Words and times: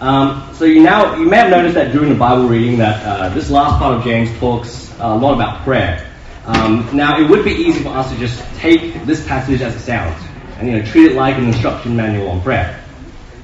Um, 0.00 0.48
so 0.54 0.64
you 0.64 0.80
now 0.80 1.16
you 1.16 1.28
may 1.28 1.38
have 1.38 1.50
noticed 1.50 1.74
that 1.74 1.90
during 1.92 2.08
the 2.08 2.14
Bible 2.14 2.46
reading 2.46 2.78
that 2.78 3.04
uh, 3.04 3.28
this 3.30 3.50
last 3.50 3.78
part 3.78 3.96
of 3.98 4.04
James 4.04 4.30
talks 4.38 4.94
a 5.00 5.16
lot 5.16 5.34
about 5.34 5.64
prayer. 5.64 6.06
Um, 6.44 6.88
now 6.92 7.18
it 7.20 7.28
would 7.28 7.44
be 7.44 7.50
easy 7.50 7.82
for 7.82 7.90
us 7.90 8.10
to 8.12 8.18
just 8.18 8.42
take 8.56 9.04
this 9.04 9.26
passage 9.26 9.60
as 9.60 9.74
it 9.74 9.80
sounds 9.80 10.22
and 10.58 10.68
you 10.68 10.78
know 10.78 10.84
treat 10.84 11.10
it 11.10 11.16
like 11.16 11.36
an 11.36 11.46
instruction 11.46 11.96
manual 11.96 12.28
on 12.28 12.40
prayer. 12.42 12.80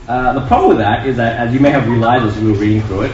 Uh, 0.06 0.34
the 0.34 0.46
problem 0.46 0.68
with 0.68 0.78
that 0.78 1.06
is 1.06 1.16
that, 1.16 1.38
as 1.38 1.52
you 1.52 1.60
may 1.60 1.70
have 1.70 1.88
realized 1.88 2.24
as 2.24 2.38
we 2.40 2.52
were 2.52 2.58
reading 2.58 2.82
through 2.82 3.02
it, 3.02 3.12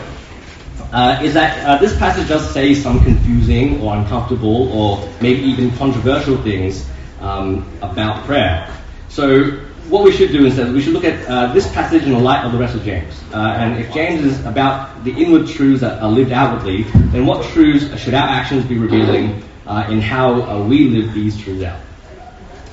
uh, 0.92 1.20
is 1.22 1.34
that 1.34 1.64
uh, 1.64 1.78
this 1.78 1.96
passage 1.96 2.28
does 2.28 2.52
say 2.52 2.74
some 2.74 3.02
confusing 3.04 3.80
or 3.80 3.94
uncomfortable 3.96 4.72
or 4.72 5.08
maybe 5.20 5.40
even 5.42 5.70
controversial 5.76 6.36
things 6.42 6.84
um, 7.20 7.64
about 7.80 8.24
prayer. 8.24 8.68
So 9.08 9.64
what 9.90 10.04
we 10.04 10.12
should 10.12 10.30
do 10.30 10.46
instead 10.46 10.68
is 10.68 10.72
we 10.72 10.80
should 10.80 10.92
look 10.92 11.04
at 11.04 11.26
uh, 11.28 11.52
this 11.52 11.70
passage 11.72 12.04
in 12.04 12.12
the 12.12 12.18
light 12.18 12.44
of 12.44 12.52
the 12.52 12.58
rest 12.58 12.76
of 12.76 12.84
James. 12.84 13.20
Uh, 13.34 13.38
and 13.38 13.78
if 13.80 13.92
James 13.92 14.24
is 14.24 14.46
about 14.46 15.02
the 15.02 15.10
inward 15.10 15.48
truths 15.48 15.80
that 15.80 16.00
are 16.00 16.10
lived 16.10 16.30
outwardly, 16.30 16.84
then 17.10 17.26
what 17.26 17.44
truths 17.46 18.00
should 18.00 18.14
our 18.14 18.28
actions 18.28 18.64
be 18.64 18.78
revealing 18.78 19.42
uh, 19.66 19.86
in 19.90 20.00
how 20.00 20.42
uh, 20.42 20.64
we 20.64 20.88
live 20.88 21.12
these 21.12 21.36
truths 21.42 21.64
out? 21.64 21.80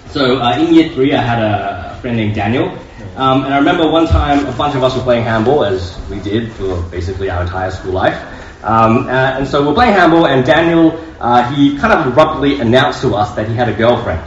So 0.09 0.39
uh, 0.39 0.59
in 0.59 0.73
year 0.73 0.89
three, 0.89 1.13
I 1.13 1.21
had 1.21 1.39
a, 1.41 1.87
friend 1.97 2.15
named 2.15 2.35
Daniel. 2.35 2.69
Um, 3.15 3.43
and 3.43 3.51
I 3.51 3.57
remember 3.57 3.89
one 3.89 4.05
time 4.05 4.45
a 4.45 4.51
bunch 4.51 4.75
of 4.75 4.83
us 4.83 4.95
were 4.95 5.01
playing 5.01 5.23
handball, 5.23 5.65
as 5.65 5.99
we 6.11 6.19
did 6.19 6.51
for 6.51 6.79
basically 6.91 7.31
our 7.31 7.41
entire 7.41 7.71
school 7.71 7.93
life. 7.93 8.15
Um, 8.63 9.07
uh, 9.07 9.39
and 9.39 9.47
so 9.47 9.67
we're 9.67 9.73
playing 9.73 9.93
handball, 9.93 10.27
and 10.27 10.45
Daniel, 10.45 10.91
he 11.55 11.75
kind 11.79 11.93
of 11.93 12.05
abruptly 12.05 12.59
announced 12.59 13.01
to 13.01 13.15
us 13.15 13.35
that 13.35 13.49
he 13.49 13.55
had 13.55 13.67
a 13.67 13.73
girlfriend. 13.73 14.21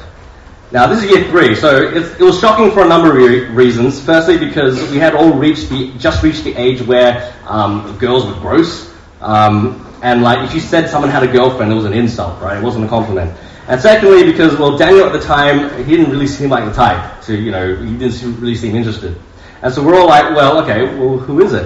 Now, 0.73 0.87
this 0.87 1.03
is 1.03 1.11
year 1.11 1.25
three, 1.31 1.57
so 1.57 1.83
it 1.83 2.21
was 2.21 2.39
shocking 2.39 2.71
for 2.71 2.85
a 2.85 2.89
number 2.89 3.11
of 3.19 3.57
reasons. 3.57 4.01
Firstly, 4.01 4.39
because 4.39 4.81
we 4.93 4.99
had 4.99 5.17
all 5.17 5.33
reached 5.33 5.69
the, 5.69 5.93
just 5.99 6.23
reached 6.23 6.45
the 6.45 6.55
age 6.55 6.81
where 6.81 7.35
um, 7.45 7.99
girls 7.99 8.25
were 8.25 8.41
gross. 8.41 8.89
Um, 9.21 9.85
and 10.01 10.23
like, 10.23 10.47
if 10.47 10.55
you 10.55 10.61
said 10.61 10.89
someone 10.89 11.11
had 11.11 11.25
a 11.25 11.27
girlfriend, 11.27 11.73
it 11.73 11.75
was 11.75 11.87
an 11.87 11.93
insult, 11.93 12.41
right? 12.41 12.57
It 12.57 12.63
wasn't 12.63 12.85
a 12.85 12.89
compliment. 12.89 13.37
And 13.67 13.81
secondly, 13.81 14.23
because, 14.31 14.57
well, 14.61 14.79
Daniel 14.79 15.07
at 15.07 15.13
the 15.13 15.19
time, 15.19 15.77
he 15.85 15.97
didn't 15.97 16.13
really 16.13 16.29
seem 16.29 16.51
like 16.51 16.65
the 16.65 16.73
type 16.73 17.21
to, 17.23 17.37
you 17.37 17.51
know, 17.51 17.75
he 17.75 17.97
didn't 17.97 18.41
really 18.41 18.55
seem 18.55 18.77
interested. 18.77 19.21
And 19.63 19.75
so 19.75 19.85
we're 19.85 19.99
all 19.99 20.07
like, 20.07 20.37
well, 20.37 20.63
okay, 20.63 20.85
well, 20.85 21.19
who 21.19 21.41
is 21.41 21.53
it? 21.53 21.65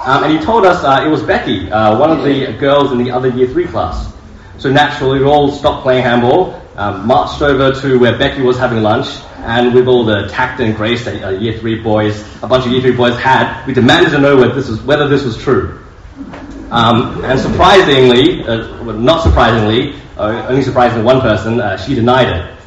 Um, 0.00 0.24
and 0.24 0.36
he 0.36 0.44
told 0.44 0.66
us 0.66 0.82
uh, 0.82 1.04
it 1.06 1.08
was 1.08 1.22
Becky, 1.22 1.70
uh, 1.70 1.96
one 1.96 2.10
of 2.10 2.24
the 2.24 2.52
girls 2.58 2.90
in 2.90 2.98
the 2.98 3.12
other 3.12 3.28
year 3.28 3.46
three 3.46 3.68
class. 3.68 4.12
So 4.58 4.72
naturally, 4.72 5.20
we 5.20 5.24
all 5.24 5.52
stopped 5.52 5.84
playing 5.84 6.02
handball 6.02 6.60
um, 6.80 7.06
marched 7.06 7.42
over 7.42 7.78
to 7.82 7.98
where 7.98 8.16
Becky 8.16 8.40
was 8.40 8.56
having 8.56 8.82
lunch, 8.82 9.06
and 9.40 9.74
with 9.74 9.86
all 9.86 10.04
the 10.06 10.28
tact 10.28 10.60
and 10.60 10.74
grace 10.74 11.04
that 11.04 11.22
uh, 11.22 11.28
Year 11.28 11.58
Three 11.58 11.82
boys, 11.82 12.24
a 12.42 12.46
bunch 12.46 12.64
of 12.64 12.72
Year 12.72 12.80
Three 12.80 12.96
boys 12.96 13.18
had, 13.18 13.66
we 13.66 13.74
demanded 13.74 14.12
to 14.12 14.18
know 14.18 14.36
whether 14.36 14.54
this 14.54 14.68
was, 14.70 14.80
whether 14.80 15.06
this 15.06 15.22
was 15.22 15.36
true. 15.36 15.84
Um, 16.70 17.22
and 17.22 17.38
surprisingly, 17.38 18.44
uh, 18.44 18.82
well, 18.82 18.96
not 18.96 19.22
surprisingly, 19.22 19.94
uh, 20.16 20.46
only 20.48 20.62
surprising 20.62 21.04
one 21.04 21.20
person, 21.20 21.60
uh, 21.60 21.76
she 21.76 21.94
denied 21.94 22.28
it. 22.28 22.59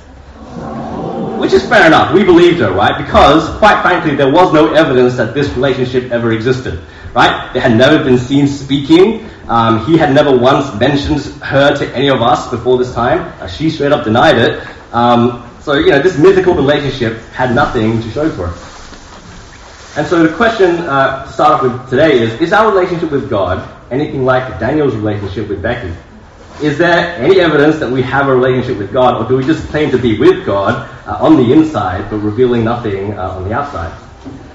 Which 1.43 1.51
is 1.51 1.67
fair 1.67 1.85
enough. 1.85 2.13
We 2.13 2.23
believed 2.23 2.61
her, 2.61 2.71
right? 2.71 2.97
Because, 2.97 3.49
quite 3.57 3.81
frankly, 3.81 4.15
there 4.15 4.31
was 4.31 4.53
no 4.53 4.73
evidence 4.73 5.17
that 5.17 5.33
this 5.33 5.49
relationship 5.49 6.09
ever 6.09 6.31
existed, 6.31 6.81
right? 7.13 7.51
They 7.51 7.59
had 7.59 7.75
never 7.75 8.01
been 8.01 8.17
seen 8.17 8.47
speaking. 8.47 9.29
Um, 9.49 9.85
he 9.85 9.97
had 9.97 10.13
never 10.13 10.33
once 10.33 10.73
mentioned 10.79 11.19
her 11.43 11.75
to 11.75 11.93
any 11.93 12.09
of 12.09 12.21
us 12.21 12.49
before 12.49 12.77
this 12.77 12.93
time. 12.93 13.33
Uh, 13.41 13.47
she 13.47 13.69
straight 13.69 13.91
up 13.91 14.05
denied 14.05 14.37
it. 14.37 14.65
Um, 14.93 15.45
so, 15.59 15.73
you 15.73 15.91
know, 15.91 16.01
this 16.01 16.17
mythical 16.17 16.53
relationship 16.53 17.19
had 17.33 17.53
nothing 17.53 18.01
to 18.01 18.09
show 18.11 18.29
for 18.29 18.47
it. 18.47 19.97
And 19.97 20.07
so 20.07 20.25
the 20.25 20.33
question 20.37 20.77
uh, 20.87 21.25
to 21.25 21.33
start 21.33 21.51
off 21.51 21.63
with 21.63 21.89
today 21.89 22.19
is, 22.19 22.39
is 22.39 22.53
our 22.53 22.71
relationship 22.71 23.11
with 23.11 23.29
God 23.29 23.69
anything 23.91 24.23
like 24.23 24.61
Daniel's 24.61 24.95
relationship 24.95 25.49
with 25.49 25.61
Becky? 25.61 25.93
Is 26.63 26.77
there 26.77 27.17
any 27.17 27.41
evidence 27.41 27.79
that 27.79 27.91
we 27.91 28.01
have 28.03 28.29
a 28.29 28.35
relationship 28.35 28.77
with 28.77 28.93
God, 28.93 29.21
or 29.21 29.27
do 29.27 29.35
we 29.35 29.43
just 29.43 29.67
claim 29.67 29.91
to 29.91 29.97
be 29.97 30.17
with 30.17 30.45
God 30.45 30.89
uh, 31.05 31.17
on 31.19 31.35
the 31.35 31.51
inside, 31.51 32.09
but 32.09 32.19
revealing 32.19 32.63
nothing 32.63 33.17
uh, 33.17 33.31
on 33.31 33.43
the 33.43 33.53
outside? 33.53 33.99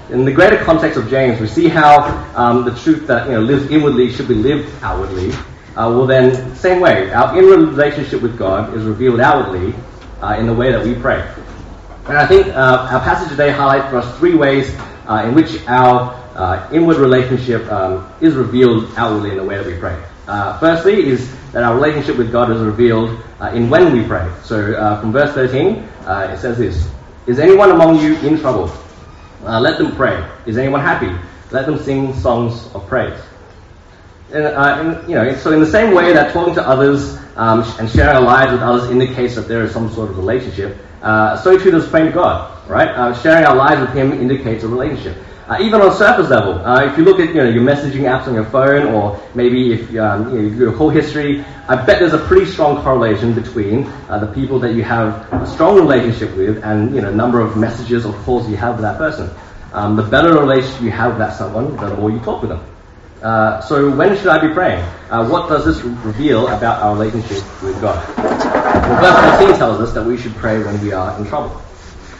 in 0.09 0.25
the 0.25 0.31
greater 0.31 0.57
context 0.63 0.97
of 0.97 1.07
James, 1.07 1.39
we 1.39 1.47
see 1.47 1.67
how 1.67 2.01
um, 2.35 2.65
the 2.65 2.73
truth 2.79 3.05
that 3.05 3.27
you 3.27 3.33
know 3.33 3.41
lives 3.41 3.69
inwardly 3.69 4.11
should 4.11 4.27
be 4.27 4.33
lived 4.33 4.67
outwardly. 4.81 5.31
Uh, 5.75 5.93
well, 5.93 6.07
then, 6.07 6.55
same 6.55 6.81
way, 6.81 7.11
our 7.13 7.37
inward 7.37 7.59
relationship 7.59 8.21
with 8.21 8.37
God 8.37 8.75
is 8.75 8.83
revealed 8.85 9.19
outwardly 9.19 9.75
uh, 10.21 10.35
in 10.39 10.47
the 10.47 10.53
way 10.53 10.71
that 10.71 10.83
we 10.83 10.95
pray. 10.95 11.21
And 12.07 12.17
I 12.17 12.25
think 12.25 12.47
uh, 12.47 12.87
our 12.91 13.01
passage 13.01 13.29
today 13.29 13.51
highlights 13.51 13.87
for 13.91 13.97
us 13.97 14.17
three 14.17 14.33
ways 14.33 14.75
uh, 15.05 15.25
in 15.27 15.35
which 15.35 15.63
our 15.67 16.17
inward 16.73 16.97
relationship 16.97 17.71
um, 17.71 18.11
is 18.19 18.33
revealed 18.33 18.91
outwardly 18.97 19.29
in 19.29 19.37
the 19.37 19.43
way 19.43 19.57
that 19.57 19.65
we 19.65 19.77
pray. 19.77 20.01
Uh, 20.29 20.59
firstly, 20.59 21.09
is 21.09 21.33
that 21.51 21.63
our 21.63 21.73
relationship 21.73 22.17
with 22.17 22.31
God 22.31 22.51
is 22.51 22.61
revealed 22.61 23.09
in 23.53 23.69
when 23.69 23.91
we 23.91 24.05
pray. 24.05 24.31
So, 24.43 24.73
from 25.01 25.11
verse 25.11 25.33
13, 25.33 25.83
it 26.05 26.37
says 26.37 26.57
this: 26.57 26.87
"Is 27.25 27.39
anyone 27.39 27.71
among 27.71 27.99
you 27.99 28.15
in 28.19 28.39
trouble?" 28.39 28.71
Uh, 29.45 29.59
let 29.59 29.77
them 29.77 29.95
pray. 29.95 30.23
Is 30.45 30.57
anyone 30.57 30.81
happy? 30.81 31.09
Let 31.51 31.65
them 31.65 31.79
sing 31.79 32.13
songs 32.13 32.69
of 32.73 32.85
praise. 32.87 33.17
And, 34.33 34.45
uh, 34.45 34.77
and, 34.79 35.09
you 35.09 35.15
know, 35.15 35.33
so 35.35 35.51
in 35.53 35.59
the 35.59 35.65
same 35.65 35.93
way 35.93 36.13
that 36.13 36.33
talking 36.33 36.53
to 36.55 36.67
others 36.67 37.17
um, 37.35 37.63
and 37.79 37.89
sharing 37.89 38.17
our 38.17 38.21
lives 38.21 38.51
with 38.51 38.61
others 38.61 38.91
indicates 38.91 39.35
that 39.35 39.47
there 39.47 39.63
is 39.63 39.71
some 39.71 39.89
sort 39.91 40.09
of 40.09 40.17
relationship, 40.17 40.77
uh, 41.01 41.37
so 41.37 41.57
too 41.57 41.71
does 41.71 41.87
praying 41.87 42.07
to 42.07 42.11
God, 42.11 42.51
right? 42.67 42.89
Uh, 42.89 43.13
sharing 43.21 43.45
our 43.45 43.55
lives 43.55 43.81
with 43.81 43.91
Him 43.91 44.11
indicates 44.11 44.63
a 44.63 44.67
relationship. 44.67 45.17
Uh, 45.49 45.57
even 45.61 45.81
on 45.81 45.91
surface 45.97 46.29
level, 46.29 46.53
uh, 46.63 46.85
if 46.85 46.95
you 46.95 47.03
look 47.03 47.19
at 47.19 47.29
you 47.29 47.33
know 47.33 47.49
your 47.49 47.63
messaging 47.63 48.01
apps 48.01 48.27
on 48.27 48.35
your 48.35 48.45
phone, 48.45 48.93
or 48.93 49.19
maybe 49.33 49.73
if 49.73 49.89
um, 49.97 50.31
you 50.31 50.43
know, 50.43 50.55
your 50.55 50.71
whole 50.71 50.91
history, 50.91 51.43
I 51.67 51.75
bet 51.75 51.97
there's 51.97 52.13
a 52.13 52.19
pretty 52.19 52.45
strong 52.45 52.83
correlation 52.83 53.33
between 53.33 53.85
uh, 54.09 54.19
the 54.19 54.27
people 54.27 54.59
that 54.59 54.75
you 54.75 54.83
have 54.83 55.33
a 55.33 55.47
strong 55.47 55.75
relationship 55.75 56.35
with 56.35 56.63
and 56.63 56.93
you 56.93 57.01
know 57.01 57.11
number 57.11 57.39
of 57.39 57.57
messages 57.57 58.05
or 58.05 58.13
calls 58.21 58.47
you 58.47 58.57
have 58.57 58.75
with 58.75 58.83
that 58.83 58.99
person. 58.99 59.27
Um, 59.73 59.95
the 59.95 60.03
better 60.03 60.37
relationship 60.37 60.83
you 60.83 60.91
have 60.91 61.13
with 61.13 61.19
that 61.19 61.35
someone, 61.35 61.75
the 61.77 61.95
more 61.95 62.11
you 62.11 62.19
talk 62.19 62.43
with 62.43 62.51
them. 62.51 62.63
Uh, 63.23 63.59
so 63.61 63.89
when 63.95 64.15
should 64.17 64.27
I 64.27 64.47
be 64.47 64.53
praying? 64.53 64.83
Uh, 65.09 65.27
what 65.27 65.49
does 65.49 65.65
this 65.65 65.81
reveal 65.81 66.47
about 66.47 66.83
our 66.83 66.93
relationship 66.93 67.43
with 67.63 67.81
God? 67.81 67.97
Well, 68.19 69.01
verse 69.01 69.39
13 69.39 69.57
tells 69.57 69.81
us 69.81 69.93
that 69.95 70.05
we 70.05 70.15
should 70.15 70.35
pray 70.35 70.61
when 70.63 70.79
we 70.79 70.93
are 70.93 71.17
in 71.17 71.25
trouble. 71.25 71.59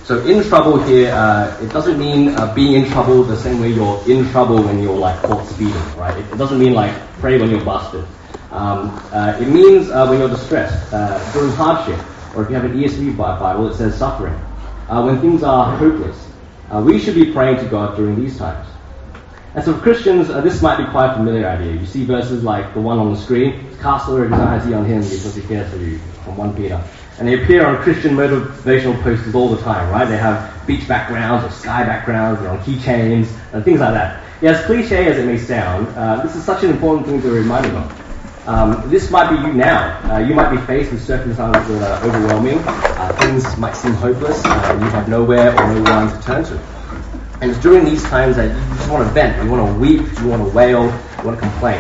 So 0.10 0.26
in 0.26 0.44
trouble 0.44 0.82
here, 0.82 1.14
uh, 1.14 1.56
it 1.62 1.72
doesn't 1.72 2.00
mean 2.00 2.30
uh, 2.30 2.52
being 2.56 2.74
in 2.74 2.90
trouble 2.90 3.22
the 3.22 3.38
same 3.38 3.62
way 3.62 3.70
you're 3.70 4.02
in 4.10 4.28
trouble 4.32 4.60
when 4.60 4.82
you're 4.82 4.98
like 4.98 5.22
caught 5.22 5.46
speeding, 5.46 5.76
right? 5.98 6.18
It, 6.18 6.26
it 6.34 6.38
doesn't 6.40 6.58
mean 6.58 6.74
like 6.74 6.92
pray 7.20 7.38
when 7.38 7.52
you're 7.52 7.64
busted. 7.64 8.04
Um, 8.50 8.90
uh, 9.14 9.38
it 9.40 9.48
means 9.48 9.92
uh, 9.92 10.08
when 10.08 10.18
you're 10.18 10.30
distressed, 10.30 10.92
uh, 10.92 11.32
during 11.32 11.52
hardship, 11.52 12.00
or 12.36 12.42
if 12.42 12.50
you 12.50 12.56
have 12.56 12.66
an 12.66 12.76
ESV 12.76 13.16
Bible, 13.16 13.70
it 13.70 13.76
says 13.76 13.96
suffering. 13.96 14.34
Uh, 14.90 15.04
when 15.04 15.22
things 15.22 15.44
are 15.44 15.78
hopeless, 15.78 16.28
we 16.72 16.98
should 16.98 17.14
be 17.14 17.32
praying 17.32 17.58
to 17.58 17.70
God 17.70 17.96
during 17.96 18.20
these 18.20 18.36
times. 18.36 18.68
And 19.54 19.64
so 19.64 19.76
for 19.76 19.80
Christians, 19.80 20.30
this 20.30 20.60
might 20.64 20.84
be 20.84 20.90
quite 20.90 21.12
a 21.12 21.18
familiar 21.18 21.48
idea. 21.48 21.74
You 21.74 21.86
see 21.86 22.04
verses 22.04 22.44
like 22.44 22.74
the 22.74 22.82
one 22.82 22.98
on 22.98 23.14
the 23.14 23.20
screen, 23.20 23.78
cast 23.80 24.10
all 24.10 24.16
your 24.16 24.26
anxiety 24.26 24.74
on 24.74 24.86
him 24.86 25.04
because 25.04 25.36
he 25.36 25.44
cares 25.44 25.72
for 25.72 25.78
you, 25.78 26.00
from 26.24 26.36
1 26.36 26.56
Peter. 26.56 26.84
And 27.20 27.28
they 27.28 27.44
appear 27.44 27.66
on 27.66 27.78
Christian 27.84 28.16
motivational 28.16 29.02
posters 29.04 29.36
all 29.36 29.50
the 29.50 29.62
time, 29.62 29.92
right? 29.92 30.08
They 30.08 30.18
have 30.18 30.66
beach 30.66 30.88
backgrounds 30.88 31.46
or 31.46 31.52
sky 31.52 31.84
backgrounds, 31.84 32.40
they're 32.40 32.50
on 32.50 32.60
keychains, 32.60 33.28
and 33.54 33.64
things 33.64 33.82
like 33.82 33.94
that. 33.94 34.24
Yeah, 34.42 34.52
as 34.52 34.66
cliche 34.66 35.08
as 35.08 35.18
it 35.18 35.26
may 35.26 35.38
sound, 35.38 35.88
uh, 35.98 36.24
this 36.24 36.36
is 36.38 36.46
such 36.46 36.64
an 36.64 36.70
important 36.70 37.08
thing 37.08 37.22
to 37.22 37.30
remind 37.30 37.66
them 37.66 37.76
of. 37.76 38.48
Um, 38.48 38.90
this 38.90 39.12
might 39.12 39.30
be 39.30 39.36
you 39.36 39.54
now. 39.54 40.00
Uh, 40.10 40.20
you 40.20 40.34
might 40.34 40.50
be 40.50 40.58
faced 40.66 40.92
with 40.92 41.04
circumstances 41.04 41.80
that 41.80 42.02
are 42.02 42.08
overwhelming. 42.08 42.58
Uh, 42.60 43.14
things 43.20 43.58
might 43.58 43.76
seem 43.76 43.94
hopeless, 43.94 44.44
and 44.46 44.82
you 44.82 44.90
have 44.90 45.10
nowhere 45.10 45.52
or 45.52 45.74
no 45.76 45.92
one 45.92 46.10
to 46.10 46.26
turn 46.26 46.44
to. 46.46 46.58
And 47.42 47.52
it's 47.52 47.60
during 47.60 47.86
these 47.86 48.04
times 48.04 48.38
that 48.38 48.48
you 48.48 48.76
just 48.76 48.90
want 48.90 49.06
to 49.06 49.14
vent, 49.14 49.44
you 49.44 49.52
want 49.52 49.68
to 49.68 49.80
weep, 49.80 50.02
you 50.20 50.28
want 50.28 50.42
to 50.42 50.56
wail, 50.56 50.86
you 50.86 51.24
want 51.24 51.38
to 51.38 51.42
complain. 51.42 51.80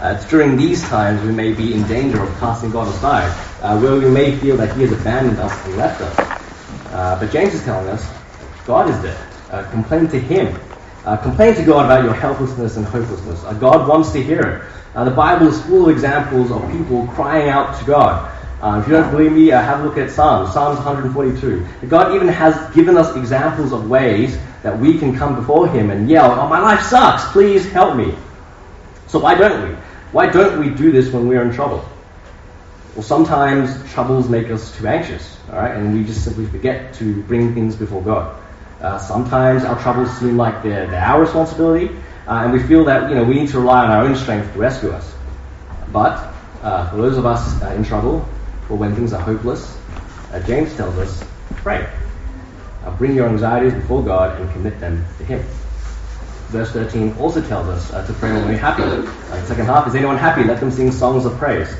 Uh, 0.00 0.14
it's 0.16 0.28
during 0.30 0.56
these 0.56 0.82
times 0.88 1.22
we 1.22 1.32
may 1.32 1.52
be 1.52 1.74
in 1.74 1.86
danger 1.86 2.22
of 2.22 2.28
casting 2.38 2.70
God 2.70 2.88
aside, 2.88 3.30
uh, 3.62 3.78
where 3.80 3.98
we 3.98 4.10
may 4.10 4.36
feel 4.36 4.56
that 4.56 4.74
He 4.76 4.82
has 4.82 4.92
abandoned 4.92 5.38
us 5.38 5.66
and 5.66 5.76
left 5.76 6.00
us. 6.00 6.18
Uh, 6.92 7.18
but 7.18 7.30
James 7.30 7.54
is 7.54 7.64
telling 7.64 7.88
us 7.88 8.08
God 8.66 8.88
is 8.88 9.00
there. 9.02 9.26
Uh, 9.50 9.68
complain 9.70 10.08
to 10.08 10.18
Him. 10.18 10.58
Uh, 11.04 11.16
complain 11.16 11.54
to 11.54 11.64
God 11.64 11.86
about 11.86 12.04
your 12.04 12.14
helplessness 12.14 12.76
and 12.76 12.86
hopelessness. 12.86 13.42
Uh, 13.44 13.54
God 13.54 13.88
wants 13.88 14.12
to 14.12 14.22
hear 14.22 14.40
it. 14.40 15.04
the 15.04 15.10
Bible 15.10 15.48
is 15.48 15.60
full 15.62 15.88
of 15.88 15.90
examples 15.90 16.50
of 16.50 16.70
people 16.70 17.06
crying 17.08 17.48
out 17.48 17.78
to 17.78 17.84
God. 17.84 18.30
if 18.80 18.86
you 18.86 18.94
don't 18.94 19.10
believe 19.10 19.32
me, 19.32 19.46
have 19.48 19.80
a 19.80 19.84
look 19.84 19.96
at 19.96 20.10
Psalms, 20.10 20.52
Psalms 20.52 20.76
142. 20.78 21.86
God 21.88 22.14
even 22.14 22.28
has 22.28 22.74
given 22.74 22.96
us 22.96 23.16
examples 23.16 23.72
of 23.72 23.88
ways 23.88 24.38
that 24.62 24.78
we 24.78 24.98
can 24.98 25.16
come 25.16 25.34
before 25.36 25.68
Him 25.68 25.90
and 25.90 26.10
yell, 26.10 26.32
Oh, 26.32 26.48
my 26.48 26.60
life 26.60 26.82
sucks, 26.82 27.30
please 27.32 27.70
help 27.70 27.96
me. 27.96 28.14
So 29.06 29.18
why 29.18 29.34
don't 29.34 29.68
we? 29.68 29.74
Why 30.12 30.26
don't 30.26 30.58
we 30.60 30.70
do 30.70 30.92
this 30.92 31.12
when 31.12 31.28
we're 31.28 31.42
in 31.42 31.52
trouble? 31.52 31.84
Well, 32.98 33.06
sometimes 33.06 33.92
troubles 33.92 34.28
make 34.28 34.50
us 34.50 34.76
too 34.76 34.88
anxious, 34.88 35.38
all 35.52 35.54
right, 35.54 35.70
and 35.70 35.94
we 35.94 36.02
just 36.02 36.24
simply 36.24 36.46
forget 36.46 36.94
to 36.94 37.22
bring 37.22 37.54
things 37.54 37.76
before 37.76 38.02
God. 38.02 38.36
Uh, 38.80 38.98
sometimes 38.98 39.62
our 39.62 39.80
troubles 39.80 40.10
seem 40.18 40.36
like 40.36 40.64
they're, 40.64 40.88
they're 40.88 41.00
our 41.00 41.20
responsibility, 41.20 41.94
uh, 42.26 42.42
and 42.42 42.52
we 42.52 42.60
feel 42.60 42.82
that 42.86 43.08
you 43.08 43.14
know 43.14 43.22
we 43.22 43.34
need 43.34 43.50
to 43.50 43.60
rely 43.60 43.84
on 43.84 43.92
our 43.92 44.04
own 44.04 44.16
strength 44.16 44.52
to 44.52 44.58
rescue 44.58 44.90
us. 44.90 45.14
But 45.92 46.34
uh, 46.60 46.90
for 46.90 46.96
those 46.96 47.16
of 47.16 47.24
us 47.24 47.62
uh, 47.62 47.68
in 47.68 47.84
trouble, 47.84 48.28
or 48.68 48.76
when 48.76 48.96
things 48.96 49.12
are 49.12 49.22
hopeless, 49.22 49.78
uh, 50.32 50.40
James 50.40 50.74
tells 50.74 50.98
us, 50.98 51.22
pray. 51.50 51.88
Uh, 52.84 52.96
bring 52.96 53.14
your 53.14 53.28
anxieties 53.28 53.74
before 53.74 54.02
God 54.02 54.40
and 54.40 54.50
commit 54.54 54.80
them 54.80 55.04
to 55.18 55.24
Him. 55.24 55.38
Verse 56.48 56.72
13 56.72 57.16
also 57.20 57.40
tells 57.42 57.68
us 57.68 58.08
to 58.08 58.12
pray 58.14 58.32
when 58.32 58.48
we're 58.48 58.58
happy. 58.58 58.82
Second 59.46 59.66
half, 59.66 59.86
is 59.86 59.94
anyone 59.94 60.16
happy? 60.16 60.42
Let 60.42 60.58
them 60.58 60.72
sing 60.72 60.90
songs 60.90 61.26
of 61.26 61.38
praise. 61.38 61.72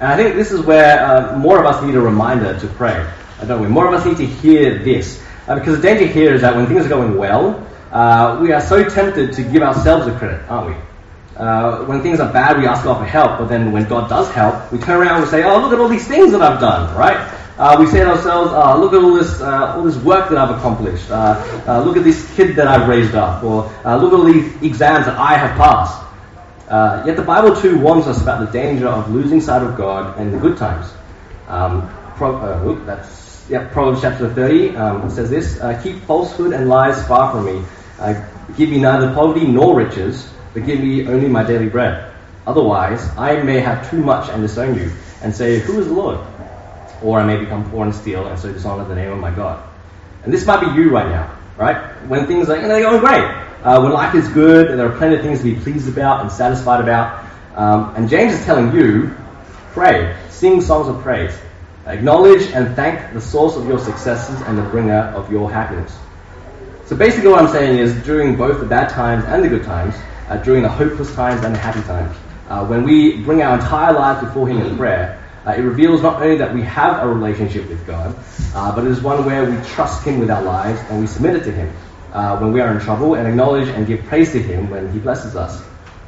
And 0.00 0.06
I 0.06 0.16
think 0.16 0.36
this 0.36 0.52
is 0.52 0.60
where 0.60 1.04
uh, 1.04 1.36
more 1.38 1.58
of 1.58 1.66
us 1.66 1.82
need 1.82 1.96
a 1.96 2.00
reminder 2.00 2.56
to 2.60 2.66
pray, 2.68 3.04
uh, 3.40 3.44
don't 3.46 3.60
we? 3.60 3.66
More 3.66 3.88
of 3.88 3.94
us 3.94 4.06
need 4.06 4.16
to 4.18 4.26
hear 4.26 4.78
this. 4.78 5.20
Uh, 5.48 5.56
because 5.56 5.76
the 5.76 5.82
danger 5.82 6.06
here 6.06 6.34
is 6.34 6.42
that 6.42 6.54
when 6.54 6.66
things 6.66 6.86
are 6.86 6.88
going 6.88 7.16
well, 7.16 7.66
uh, 7.90 8.38
we 8.40 8.52
are 8.52 8.60
so 8.60 8.88
tempted 8.88 9.32
to 9.32 9.42
give 9.42 9.60
ourselves 9.62 10.06
the 10.06 10.12
credit, 10.12 10.48
aren't 10.48 10.68
we? 10.68 10.82
Uh, 11.36 11.84
when 11.86 12.00
things 12.00 12.20
are 12.20 12.32
bad, 12.32 12.58
we 12.58 12.66
ask 12.66 12.84
God 12.84 12.98
for 12.98 13.04
help, 13.04 13.38
but 13.38 13.48
then 13.48 13.72
when 13.72 13.88
God 13.88 14.08
does 14.08 14.30
help, 14.30 14.70
we 14.70 14.78
turn 14.78 15.00
around 15.00 15.22
and 15.22 15.30
say, 15.30 15.42
"Oh, 15.42 15.58
look 15.58 15.72
at 15.72 15.80
all 15.80 15.88
these 15.88 16.06
things 16.06 16.30
that 16.30 16.42
I've 16.42 16.60
done!" 16.60 16.96
Right? 16.96 17.16
Uh, 17.58 17.76
we 17.80 17.86
say 17.86 18.00
to 18.00 18.10
ourselves, 18.10 18.52
oh, 18.54 18.78
"Look 18.78 18.92
at 18.92 19.02
all 19.02 19.14
this, 19.14 19.40
uh, 19.40 19.74
all 19.74 19.82
this 19.82 19.96
work 19.96 20.28
that 20.30 20.38
I've 20.38 20.56
accomplished. 20.56 21.10
Uh, 21.10 21.42
uh, 21.66 21.82
look 21.82 21.96
at 21.96 22.04
this 22.04 22.28
kid 22.36 22.54
that 22.54 22.68
I've 22.68 22.88
raised 22.88 23.16
up, 23.16 23.42
or 23.42 23.70
look 23.84 24.12
at 24.12 24.18
all 24.18 24.24
these 24.24 24.62
exams 24.62 25.06
that 25.06 25.18
I 25.18 25.34
have 25.34 25.56
passed." 25.56 26.07
Yet 26.70 27.16
the 27.16 27.22
Bible 27.22 27.56
too 27.56 27.78
warns 27.78 28.06
us 28.06 28.22
about 28.22 28.46
the 28.46 28.52
danger 28.52 28.88
of 28.88 29.10
losing 29.10 29.40
sight 29.40 29.62
of 29.62 29.76
God 29.76 30.20
in 30.20 30.30
the 30.30 30.38
good 30.38 30.56
times. 30.56 30.92
Um, 31.48 31.88
pro- 32.16 32.74
that's 32.84 33.46
yeah, 33.48 33.66
Proverbs 33.72 34.02
chapter 34.02 34.32
30 34.32 34.76
um, 34.76 35.10
says 35.10 35.30
this: 35.30 35.58
"Keep 35.82 36.02
falsehood 36.02 36.52
and 36.52 36.68
lies 36.68 37.06
far 37.06 37.32
from 37.32 37.46
me. 37.46 37.64
give 38.56 38.68
me 38.68 38.78
neither 38.78 39.14
poverty 39.14 39.46
nor 39.46 39.76
riches." 39.76 40.28
but 40.58 40.66
give 40.66 40.80
me 40.80 41.06
only 41.06 41.28
my 41.28 41.44
daily 41.44 41.68
bread. 41.68 42.12
Otherwise, 42.46 43.08
I 43.16 43.42
may 43.42 43.60
have 43.60 43.90
too 43.90 44.02
much 44.02 44.28
and 44.30 44.42
disown 44.42 44.76
you, 44.76 44.90
and 45.22 45.34
say, 45.34 45.60
Who 45.60 45.78
is 45.78 45.86
the 45.86 45.92
Lord? 45.92 46.18
Or 47.02 47.20
I 47.20 47.24
may 47.24 47.36
become 47.36 47.70
poor 47.70 47.84
and 47.84 47.94
steal, 47.94 48.26
and 48.26 48.38
so 48.38 48.52
dishonor 48.52 48.84
the 48.84 48.94
name 48.94 49.12
of 49.12 49.18
my 49.18 49.30
God. 49.30 49.62
And 50.24 50.32
this 50.32 50.46
might 50.46 50.60
be 50.60 50.80
you 50.80 50.90
right 50.90 51.08
now, 51.08 51.36
right? 51.56 51.76
When 52.08 52.26
things 52.26 52.48
are, 52.48 52.56
you 52.56 52.66
know, 52.66 52.80
going 52.80 53.00
great. 53.00 53.47
Uh, 53.62 53.80
when 53.80 53.92
life 53.92 54.14
is 54.14 54.28
good, 54.28 54.70
and 54.70 54.78
there 54.78 54.86
are 54.86 54.96
plenty 54.96 55.16
of 55.16 55.22
things 55.22 55.40
to 55.40 55.44
be 55.44 55.60
pleased 55.60 55.88
about 55.88 56.20
and 56.20 56.30
satisfied 56.30 56.80
about. 56.80 57.24
Um, 57.56 57.92
and 57.96 58.08
James 58.08 58.32
is 58.32 58.44
telling 58.44 58.72
you, 58.72 59.16
pray, 59.72 60.16
sing 60.30 60.60
songs 60.60 60.86
of 60.86 61.02
praise. 61.02 61.36
Acknowledge 61.84 62.42
and 62.52 62.76
thank 62.76 63.12
the 63.14 63.20
source 63.20 63.56
of 63.56 63.66
your 63.66 63.80
successes 63.80 64.40
and 64.42 64.56
the 64.56 64.62
bringer 64.62 65.12
of 65.16 65.32
your 65.32 65.50
happiness. 65.50 65.98
So 66.86 66.94
basically 66.94 67.30
what 67.30 67.42
I'm 67.42 67.48
saying 67.48 67.78
is 67.78 67.92
during 68.04 68.36
both 68.36 68.60
the 68.60 68.66
bad 68.66 68.90
times 68.90 69.24
and 69.24 69.42
the 69.42 69.48
good 69.48 69.64
times, 69.64 69.94
uh, 70.28 70.36
during 70.36 70.62
the 70.62 70.68
hopeless 70.68 71.12
times 71.16 71.42
and 71.44 71.52
the 71.52 71.58
happy 71.58 71.82
times. 71.82 72.16
Uh, 72.48 72.64
when 72.64 72.84
we 72.84 73.22
bring 73.22 73.42
our 73.42 73.58
entire 73.58 73.92
lives 73.92 74.24
before 74.24 74.46
Him 74.46 74.60
in 74.60 74.76
prayer, 74.76 75.20
uh, 75.44 75.50
it 75.50 75.62
reveals 75.62 76.00
not 76.00 76.22
only 76.22 76.36
that 76.36 76.54
we 76.54 76.62
have 76.62 77.02
a 77.02 77.08
relationship 77.08 77.68
with 77.68 77.84
God, 77.88 78.14
uh, 78.54 78.74
but 78.74 78.84
it 78.84 78.90
is 78.90 79.02
one 79.02 79.24
where 79.26 79.50
we 79.50 79.56
trust 79.66 80.04
Him 80.04 80.20
with 80.20 80.30
our 80.30 80.42
lives 80.42 80.80
and 80.90 81.00
we 81.00 81.08
submit 81.08 81.34
it 81.34 81.44
to 81.44 81.52
Him 81.52 81.74
uh, 82.12 82.38
when 82.38 82.52
we 82.52 82.60
are 82.60 82.72
in 82.72 82.80
trouble 82.80 83.14
and 83.14 83.28
acknowledge 83.28 83.68
and 83.68 83.86
give 83.86 84.04
praise 84.04 84.32
to 84.32 84.42
Him 84.42 84.70
when 84.70 84.92
He 84.92 84.98
blesses 84.98 85.36
us. 85.36 85.62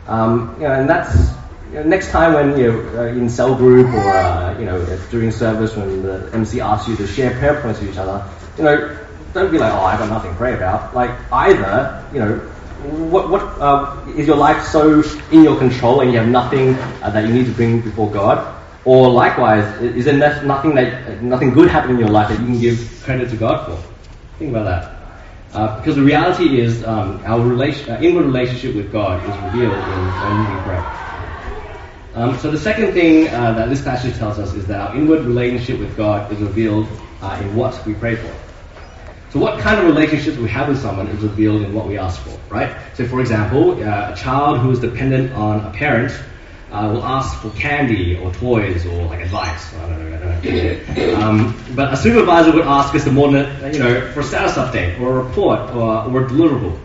Um, 0.06 0.54
you 0.56 0.66
know, 0.66 0.72
and 0.72 0.88
that's 0.88 1.32
you 1.68 1.76
know, 1.76 1.82
next 1.84 2.10
time 2.10 2.34
when 2.34 2.58
you're 2.58 2.98
uh, 2.98 3.12
in 3.12 3.28
cell 3.28 3.54
group 3.54 3.86
or 3.86 4.56
you 4.58 4.66
know 4.66 4.84
during 5.10 5.30
service 5.30 5.76
when 5.76 6.02
the 6.02 6.30
MC 6.32 6.60
asks 6.60 6.88
you 6.88 6.96
to 6.96 7.06
share 7.06 7.30
prayer 7.38 7.60
points 7.62 7.80
with 7.80 7.90
each 7.90 7.98
other, 7.98 8.28
you 8.58 8.64
know, 8.64 8.98
don't 9.32 9.52
be 9.52 9.58
like, 9.58 9.72
oh, 9.72 9.84
I've 9.84 9.98
got 9.98 10.08
nothing 10.08 10.32
to 10.32 10.36
pray 10.36 10.54
about. 10.54 10.94
Like 10.94 11.10
either 11.32 12.04
you 12.12 12.20
know 12.20 12.38
what, 12.82 13.28
what 13.28 13.42
uh, 13.60 14.04
is 14.16 14.26
your 14.26 14.36
life 14.36 14.64
so 14.64 15.02
in 15.30 15.44
your 15.44 15.58
control 15.58 16.00
and 16.00 16.12
you 16.12 16.18
have 16.18 16.28
nothing 16.28 16.74
uh, 17.02 17.10
that 17.10 17.28
you 17.28 17.34
need 17.34 17.46
to 17.46 17.52
bring 17.52 17.80
before 17.80 18.10
God? 18.10 18.56
Or 18.86 19.10
likewise, 19.10 19.64
is 19.82 20.06
there 20.06 20.16
nothing 20.44 20.74
that 20.74 21.22
nothing 21.22 21.50
good 21.50 21.68
happening 21.68 21.96
in 21.96 22.00
your 22.00 22.08
life 22.08 22.30
that 22.30 22.40
you 22.40 22.46
can 22.46 22.58
give 22.58 23.02
credit 23.04 23.28
to 23.30 23.36
God 23.36 23.66
for? 23.66 23.90
Think 24.38 24.50
about 24.50 24.64
that. 24.64 24.99
Uh, 25.52 25.76
because 25.76 25.96
the 25.96 26.02
reality 26.02 26.60
is, 26.60 26.84
um, 26.84 27.20
our 27.24 27.40
relation, 27.40 28.02
inward 28.02 28.24
relationship 28.24 28.74
with 28.76 28.92
God 28.92 29.28
is 29.28 29.36
revealed 29.38 29.88
in 29.88 30.18
when 30.20 30.46
we 30.46 30.56
pray. 30.58 30.84
Um, 32.14 32.38
so 32.38 32.50
the 32.50 32.58
second 32.58 32.92
thing 32.92 33.28
uh, 33.28 33.52
that 33.54 33.68
this 33.68 33.82
passage 33.82 34.16
tells 34.16 34.38
us 34.38 34.54
is 34.54 34.66
that 34.66 34.80
our 34.80 34.96
inward 34.96 35.24
relationship 35.24 35.80
with 35.80 35.96
God 35.96 36.32
is 36.32 36.38
revealed 36.40 36.86
uh, 37.20 37.38
in 37.42 37.54
what 37.54 37.84
we 37.84 37.94
pray 37.94 38.14
for. 38.14 38.32
So 39.30 39.38
what 39.38 39.60
kind 39.60 39.78
of 39.80 39.86
relationships 39.86 40.36
we 40.36 40.48
have 40.48 40.68
with 40.68 40.80
someone 40.80 41.06
is 41.08 41.22
revealed 41.22 41.62
in 41.62 41.72
what 41.72 41.86
we 41.86 41.98
ask 41.98 42.20
for, 42.22 42.38
right? 42.48 42.76
So 42.94 43.06
for 43.06 43.20
example, 43.20 43.72
uh, 43.72 44.12
a 44.12 44.16
child 44.16 44.58
who 44.58 44.70
is 44.70 44.80
dependent 44.80 45.32
on 45.34 45.60
a 45.60 45.70
parent 45.70 46.12
uh, 46.70 46.88
will 46.92 47.04
ask 47.04 47.40
for 47.40 47.50
candy 47.50 48.16
or 48.16 48.32
toys 48.34 48.86
or 48.86 49.06
like 49.06 49.20
advice. 49.20 49.74
I 49.74 49.88
don't 49.88 50.10
know. 50.10 50.16
I 50.16 50.40
don't 50.40 50.94
know. 50.94 51.20
Um, 51.20 51.64
but 51.74 51.92
a 51.92 51.96
supervisor 51.96 52.52
would 52.52 52.64
ask 52.64 52.94
us 52.94 53.04
to 53.04 53.10
than, 53.10 53.74
you 53.74 53.78
know, 53.80 54.12
for 54.12 54.20
a 54.20 54.24
status 54.24 54.54
update 54.56 55.00
or 55.00 55.20
a 55.20 55.24
report 55.24 55.60
or, 55.70 56.04
or 56.04 56.24
a 56.24 56.28
deliverable. 56.28 56.78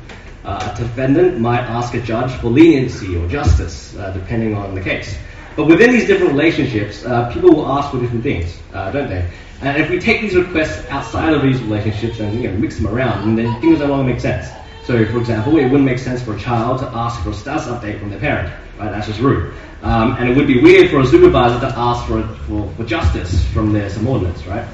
Uh, 0.43 0.73
a 0.73 0.77
defendant 0.77 1.39
might 1.39 1.61
ask 1.61 1.93
a 1.95 2.01
judge 2.01 2.31
for 2.33 2.49
leniency 2.49 3.15
or 3.15 3.27
justice, 3.27 3.95
uh, 3.97 4.11
depending 4.11 4.53
on 4.55 4.75
the 4.75 4.81
case. 4.81 5.17
But 5.55 5.65
within 5.65 5.91
these 5.91 6.05
different 6.05 6.33
relationships, 6.33 7.05
uh, 7.05 7.31
people 7.31 7.51
will 7.51 7.67
ask 7.67 7.91
for 7.91 7.99
different 7.99 8.23
things, 8.23 8.57
uh, 8.73 8.91
don't 8.91 9.09
they? 9.09 9.27
And 9.61 9.81
if 9.81 9.89
we 9.89 9.99
take 9.99 10.21
these 10.21 10.35
requests 10.35 10.85
outside 10.89 11.33
of 11.33 11.41
these 11.41 11.61
relationships 11.61 12.19
and 12.19 12.41
you 12.41 12.51
know, 12.51 12.57
mix 12.57 12.75
them 12.75 12.87
around, 12.87 13.35
then 13.35 13.59
things 13.61 13.79
no 13.79 13.87
longer 13.87 14.11
make 14.11 14.19
sense. 14.19 14.47
So, 14.85 15.03
for 15.05 15.17
example, 15.17 15.57
it 15.57 15.63
wouldn't 15.63 15.83
make 15.83 15.97
sense 15.97 16.21
for 16.21 16.35
a 16.35 16.39
child 16.39 16.79
to 16.79 16.87
ask 16.87 17.21
for 17.23 17.31
a 17.31 17.33
status 17.33 17.65
update 17.65 17.99
from 17.99 18.11
their 18.11 18.19
parent. 18.19 18.53
Right? 18.77 18.91
That's 18.91 19.07
just 19.07 19.19
rude. 19.19 19.53
Um, 19.81 20.15
and 20.17 20.29
it 20.29 20.37
would 20.37 20.45
be 20.45 20.61
weird 20.61 20.91
for 20.91 20.99
a 20.99 21.05
supervisor 21.05 21.59
to 21.59 21.73
ask 21.75 22.05
for, 22.07 22.21
for, 22.47 22.71
for 22.75 22.85
justice 22.85 23.43
from 23.51 23.73
their 23.73 23.89
subordinates, 23.89 24.45
right? 24.45 24.67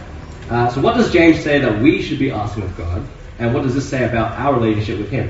Uh, 0.50 0.70
so, 0.70 0.82
what 0.82 0.96
does 0.96 1.14
James 1.14 1.42
say 1.42 1.60
that 1.60 1.82
we 1.82 2.02
should 2.02 2.20
be 2.20 2.30
asking 2.30 2.64
of 2.64 2.78
God? 2.78 3.08
And 3.40 3.54
what 3.54 3.64
does 3.64 3.74
this 3.74 3.88
say 3.88 4.04
about 4.04 4.38
our 4.38 4.54
relationship 4.54 5.00
with 5.00 5.10
Him? 5.10 5.30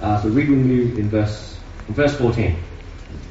Uh, 0.00 0.22
so, 0.22 0.30
read 0.30 0.48
with 0.48 0.58
me 0.58 0.82
in 0.98 1.10
verse, 1.10 1.58
in 1.88 1.94
verse 1.94 2.16
14. 2.16 2.56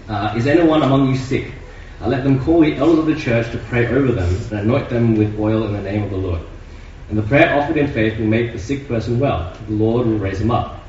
Uh, 0.07 0.33
is 0.38 0.45
anyone 0.45 0.83
among 0.83 1.09
you 1.09 1.18
sick? 1.18 1.51
Uh, 2.00 2.07
let 2.09 2.24
them 2.24 2.44
call 2.44 2.62
the 2.62 2.75
elders 2.75 3.00
of 3.00 3.06
the 3.07 3.15
church 3.15 3.51
to 3.51 3.57
pray 3.57 3.88
over 3.88 4.12
them 4.12 4.30
and 4.51 4.59
anoint 4.59 4.89
them 4.89 5.15
with 5.15 5.39
oil 5.39 5.65
in 5.65 5.74
the 5.74 5.81
name 5.81 6.03
of 6.03 6.12
the 6.12 6.18
Lord. 6.18 6.42
And 7.09 7.18
the 7.18 7.24
prayer 7.24 7.59
offered 7.59 7.77
in 7.77 7.88
faith 7.88 8.19
will 8.19 8.27
make 8.27 8.53
the 8.53 8.59
sick 8.59 8.88
person 8.88 9.19
well. 9.19 9.56
The 9.68 9.74
Lord 9.74 10.07
will 10.07 10.18
raise 10.18 10.39
him 10.39 10.51
up. 10.51 10.80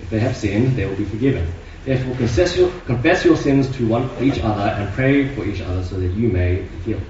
If 0.00 0.10
they 0.10 0.18
have 0.20 0.36
sinned, 0.36 0.76
they 0.76 0.86
will 0.86 0.96
be 0.96 1.04
forgiven. 1.04 1.46
Therefore, 1.84 2.16
confess 2.16 2.56
your, 2.56 2.70
confess 2.86 3.24
your 3.24 3.36
sins 3.36 3.68
to 3.76 3.86
one, 3.86 4.10
each 4.20 4.40
other 4.40 4.62
and 4.62 4.92
pray 4.94 5.34
for 5.34 5.44
each 5.44 5.60
other 5.60 5.84
so 5.84 6.00
that 6.00 6.08
you 6.08 6.28
may 6.28 6.56
be 6.56 6.78
healed. 6.84 7.02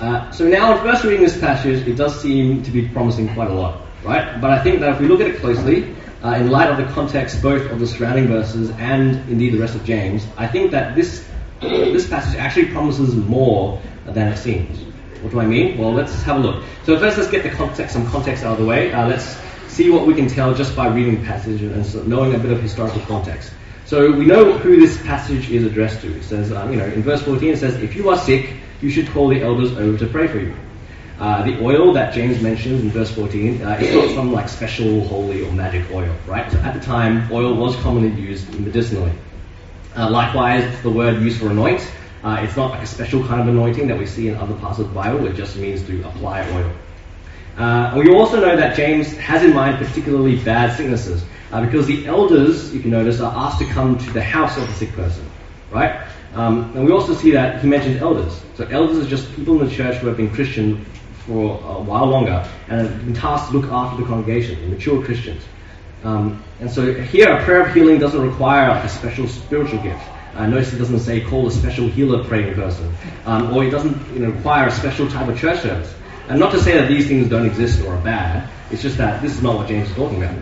Uh, 0.00 0.30
so 0.32 0.48
now, 0.48 0.72
on 0.72 0.80
first 0.82 1.04
reading 1.04 1.20
this 1.20 1.38
passage, 1.38 1.86
it 1.86 1.94
does 1.94 2.20
seem 2.20 2.62
to 2.64 2.70
be 2.70 2.88
promising 2.88 3.32
quite 3.32 3.48
a 3.48 3.54
lot, 3.54 3.80
right? 4.02 4.40
But 4.40 4.50
I 4.50 4.62
think 4.62 4.80
that 4.80 4.90
if 4.94 5.00
we 5.00 5.06
look 5.06 5.20
at 5.20 5.28
it 5.28 5.36
closely, 5.36 5.94
uh, 6.24 6.30
in 6.30 6.50
light 6.50 6.68
of 6.68 6.78
the 6.78 6.92
context 6.94 7.42
both 7.42 7.70
of 7.70 7.78
the 7.78 7.86
surrounding 7.86 8.26
verses 8.26 8.70
and 8.70 9.16
indeed 9.28 9.52
the 9.52 9.58
rest 9.58 9.74
of 9.74 9.84
James, 9.84 10.26
I 10.36 10.48
think 10.48 10.72
that 10.72 10.94
this 10.94 11.24
this 11.60 12.08
passage 12.08 12.36
actually 12.38 12.66
promises 12.66 13.14
more 13.14 13.80
than 14.06 14.28
it 14.28 14.36
seems. 14.36 14.80
What 15.22 15.32
do 15.32 15.40
I 15.40 15.46
mean? 15.46 15.78
Well, 15.78 15.92
let's 15.92 16.22
have 16.24 16.36
a 16.36 16.40
look. 16.40 16.64
So 16.84 16.98
first, 16.98 17.16
let's 17.16 17.30
get 17.30 17.42
the 17.42 17.50
context, 17.50 17.94
some 17.94 18.06
context 18.08 18.44
out 18.44 18.52
of 18.52 18.58
the 18.58 18.66
way. 18.66 18.92
Uh, 18.92 19.08
let's 19.08 19.38
see 19.74 19.90
what 19.90 20.06
we 20.06 20.14
can 20.14 20.28
tell 20.28 20.54
just 20.54 20.76
by 20.76 20.86
reading 20.86 21.20
the 21.20 21.26
passage 21.26 21.60
and 21.62 21.84
so 21.84 22.02
knowing 22.04 22.34
a 22.34 22.38
bit 22.38 22.52
of 22.52 22.62
historical 22.62 23.00
context. 23.02 23.52
So 23.86 24.12
we 24.12 24.24
know 24.24 24.56
who 24.56 24.78
this 24.78 24.96
passage 25.02 25.50
is 25.50 25.64
addressed 25.64 26.00
to. 26.02 26.16
It 26.16 26.22
says, 26.22 26.52
um, 26.52 26.70
you 26.70 26.76
know, 26.76 26.86
in 26.86 27.02
verse 27.02 27.22
14, 27.22 27.50
it 27.50 27.58
says, 27.58 27.74
"If 27.82 27.96
you 27.96 28.08
are 28.08 28.16
sick, 28.16 28.54
you 28.80 28.88
should 28.88 29.08
call 29.10 29.28
the 29.28 29.42
elders 29.42 29.72
over 29.72 29.98
to 29.98 30.06
pray 30.06 30.28
for 30.28 30.38
you." 30.38 30.54
Uh, 31.18 31.42
the 31.42 31.62
oil 31.62 31.92
that 31.92 32.14
James 32.14 32.40
mentions 32.40 32.82
in 32.82 32.90
verse 32.90 33.10
14 33.10 33.62
uh, 33.62 33.78
is 33.80 33.94
not 33.94 34.14
some 34.14 34.32
like 34.32 34.48
special 34.48 35.06
holy 35.06 35.44
or 35.44 35.52
magic 35.52 35.84
oil, 35.92 36.12
right? 36.26 36.50
So 36.50 36.58
at 36.58 36.74
the 36.74 36.80
time, 36.80 37.30
oil 37.32 37.54
was 37.54 37.76
commonly 37.76 38.20
used 38.20 38.48
medicinally. 38.58 39.12
Uh, 39.96 40.10
likewise, 40.10 40.64
the 40.82 40.90
word 40.90 41.22
used 41.22 41.38
for 41.40 41.50
anoint, 41.50 41.80
uh, 42.24 42.38
it's 42.40 42.56
not 42.56 42.70
like 42.70 42.82
a 42.82 42.86
special 42.86 43.22
kind 43.26 43.40
of 43.40 43.48
anointing 43.48 43.86
that 43.88 43.98
we 43.98 44.06
see 44.06 44.28
in 44.28 44.34
other 44.36 44.54
parts 44.54 44.78
of 44.78 44.88
the 44.88 44.94
Bible. 44.94 45.26
It 45.26 45.34
just 45.34 45.56
means 45.56 45.82
to 45.86 46.02
apply 46.08 46.40
oil. 46.52 46.72
Uh, 47.56 47.94
we 47.96 48.12
also 48.12 48.40
know 48.40 48.56
that 48.56 48.76
James 48.76 49.16
has 49.16 49.44
in 49.44 49.54
mind 49.54 49.78
particularly 49.84 50.36
bad 50.42 50.76
sicknesses, 50.76 51.24
uh, 51.52 51.64
because 51.64 51.86
the 51.86 52.06
elders, 52.06 52.74
you 52.74 52.82
notice, 52.84 53.20
are 53.20 53.32
asked 53.34 53.60
to 53.60 53.66
come 53.66 53.96
to 53.96 54.10
the 54.10 54.22
house 54.22 54.56
of 54.56 54.66
the 54.66 54.72
sick 54.72 54.90
person, 54.92 55.24
right? 55.70 56.06
Um, 56.34 56.72
and 56.74 56.84
we 56.84 56.90
also 56.90 57.14
see 57.14 57.30
that 57.30 57.60
he 57.60 57.68
mentions 57.68 58.00
elders. 58.00 58.42
So 58.56 58.64
elders 58.66 59.06
are 59.06 59.08
just 59.08 59.32
people 59.36 59.60
in 59.60 59.68
the 59.68 59.74
church 59.74 59.96
who 59.96 60.08
have 60.08 60.16
been 60.16 60.30
Christian 60.30 60.84
for 61.26 61.60
a 61.64 61.80
while 61.80 62.06
longer 62.06 62.48
and 62.68 62.88
have 62.88 63.04
been 63.04 63.14
tasked 63.14 63.52
to 63.52 63.58
look 63.58 63.70
after 63.70 64.02
the 64.02 64.08
congregation, 64.08 64.60
the 64.60 64.68
mature 64.74 65.02
Christians. 65.04 65.44
Um, 66.02 66.42
and 66.60 66.70
so 66.70 66.92
here, 66.92 67.32
a 67.32 67.42
prayer 67.44 67.66
of 67.66 67.74
healing 67.74 67.98
doesn't 67.98 68.20
require 68.20 68.70
a 68.70 68.88
special 68.88 69.28
spiritual 69.28 69.80
gift. 69.80 70.02
Uh, 70.34 70.46
notice 70.46 70.72
it 70.72 70.78
doesn't 70.78 70.98
say 70.98 71.20
call 71.20 71.46
a 71.46 71.50
special 71.50 71.86
healer 71.86 72.24
praying 72.24 72.54
person, 72.54 72.92
um, 73.24 73.56
or 73.56 73.64
it 73.64 73.70
doesn't 73.70 73.96
you 74.12 74.18
know, 74.18 74.30
require 74.30 74.66
a 74.66 74.70
special 74.70 75.08
type 75.08 75.28
of 75.28 75.38
church 75.38 75.60
service. 75.60 75.94
And 76.28 76.40
not 76.40 76.52
to 76.52 76.60
say 76.60 76.72
that 76.78 76.88
these 76.88 77.06
things 77.06 77.28
don't 77.28 77.44
exist 77.44 77.84
or 77.84 77.94
are 77.94 78.02
bad, 78.02 78.48
it's 78.70 78.82
just 78.82 78.96
that 78.96 79.20
this 79.20 79.32
is 79.32 79.42
not 79.42 79.56
what 79.56 79.68
James 79.68 79.90
is 79.90 79.96
talking 79.96 80.22
about. 80.22 80.38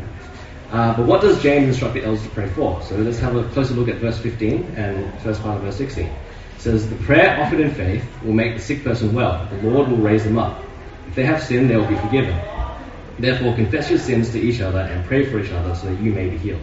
Uh, 0.71 0.97
but 0.97 1.07
what 1.07 1.21
does 1.21 1.43
James 1.43 1.69
instruct 1.69 1.95
the 1.95 2.05
elders 2.05 2.23
to 2.23 2.31
pray 2.31 2.49
for? 2.49 2.81
So 2.83 2.97
let's 2.97 3.19
have 3.19 3.37
a 3.37 3.45
closer 3.51 3.75
look 3.75 3.89
at 3.89 3.97
verse 3.97 4.19
15 4.19 4.75
and 4.77 5.21
first 5.21 5.43
part 5.43 5.57
of 5.57 5.65
verse 5.65 5.77
16. 5.77 6.07
It 6.07 6.15
says, 6.59 6.89
The 6.89 6.97
prayer 6.97 7.39
offered 7.43 7.61
in 7.61 7.75
faith 7.75 8.05
will 8.23 8.33
make 8.33 8.55
the 8.57 8.63
sick 8.63 8.85
person 8.85 9.13
well. 9.13 9.47
The 9.51 9.69
Lord 9.69 9.89
will 9.91 9.99
raise 9.99 10.25
them 10.25 10.39
up. 10.39 10.63
If 11.09 11.15
they 11.15 11.25
have 11.25 11.43
sinned, 11.43 11.69
they 11.69 11.77
will 11.77 11.89
be 11.89 11.97
forgiven. 11.97 12.41
Therefore, 13.19 13.55
confess 13.55 13.91
your 13.91 13.99
sins 13.99 14.31
to 14.31 14.41
each 14.41 14.61
other 14.61 14.79
and 14.79 15.05
pray 15.05 15.27
for 15.27 15.39
each 15.41 15.53
other 15.53 15.75
so 15.75 15.89
that 15.89 16.01
you 16.01 16.13
may 16.13 16.29
be 16.29 16.39
healed. 16.39 16.63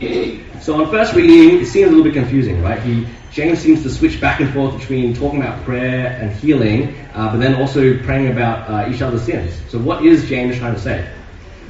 So 0.00 0.82
on 0.82 0.90
first 0.90 1.14
reading, 1.14 1.60
it 1.60 1.66
seems 1.66 1.86
a 1.86 1.90
little 1.90 2.04
bit 2.04 2.14
confusing, 2.14 2.62
right? 2.62 2.82
He, 2.82 3.06
James 3.30 3.58
seems 3.60 3.82
to 3.82 3.90
switch 3.90 4.20
back 4.20 4.40
and 4.40 4.52
forth 4.52 4.78
between 4.78 5.14
talking 5.14 5.40
about 5.40 5.62
prayer 5.64 6.18
and 6.20 6.32
healing, 6.32 6.96
uh, 7.14 7.30
but 7.30 7.38
then 7.38 7.54
also 7.60 8.02
praying 8.02 8.32
about 8.32 8.68
uh, 8.68 8.92
each 8.92 9.02
other's 9.02 9.22
sins. 9.22 9.60
So 9.68 9.78
what 9.78 10.04
is 10.04 10.28
James 10.28 10.58
trying 10.58 10.74
to 10.74 10.80
say? 10.80 11.08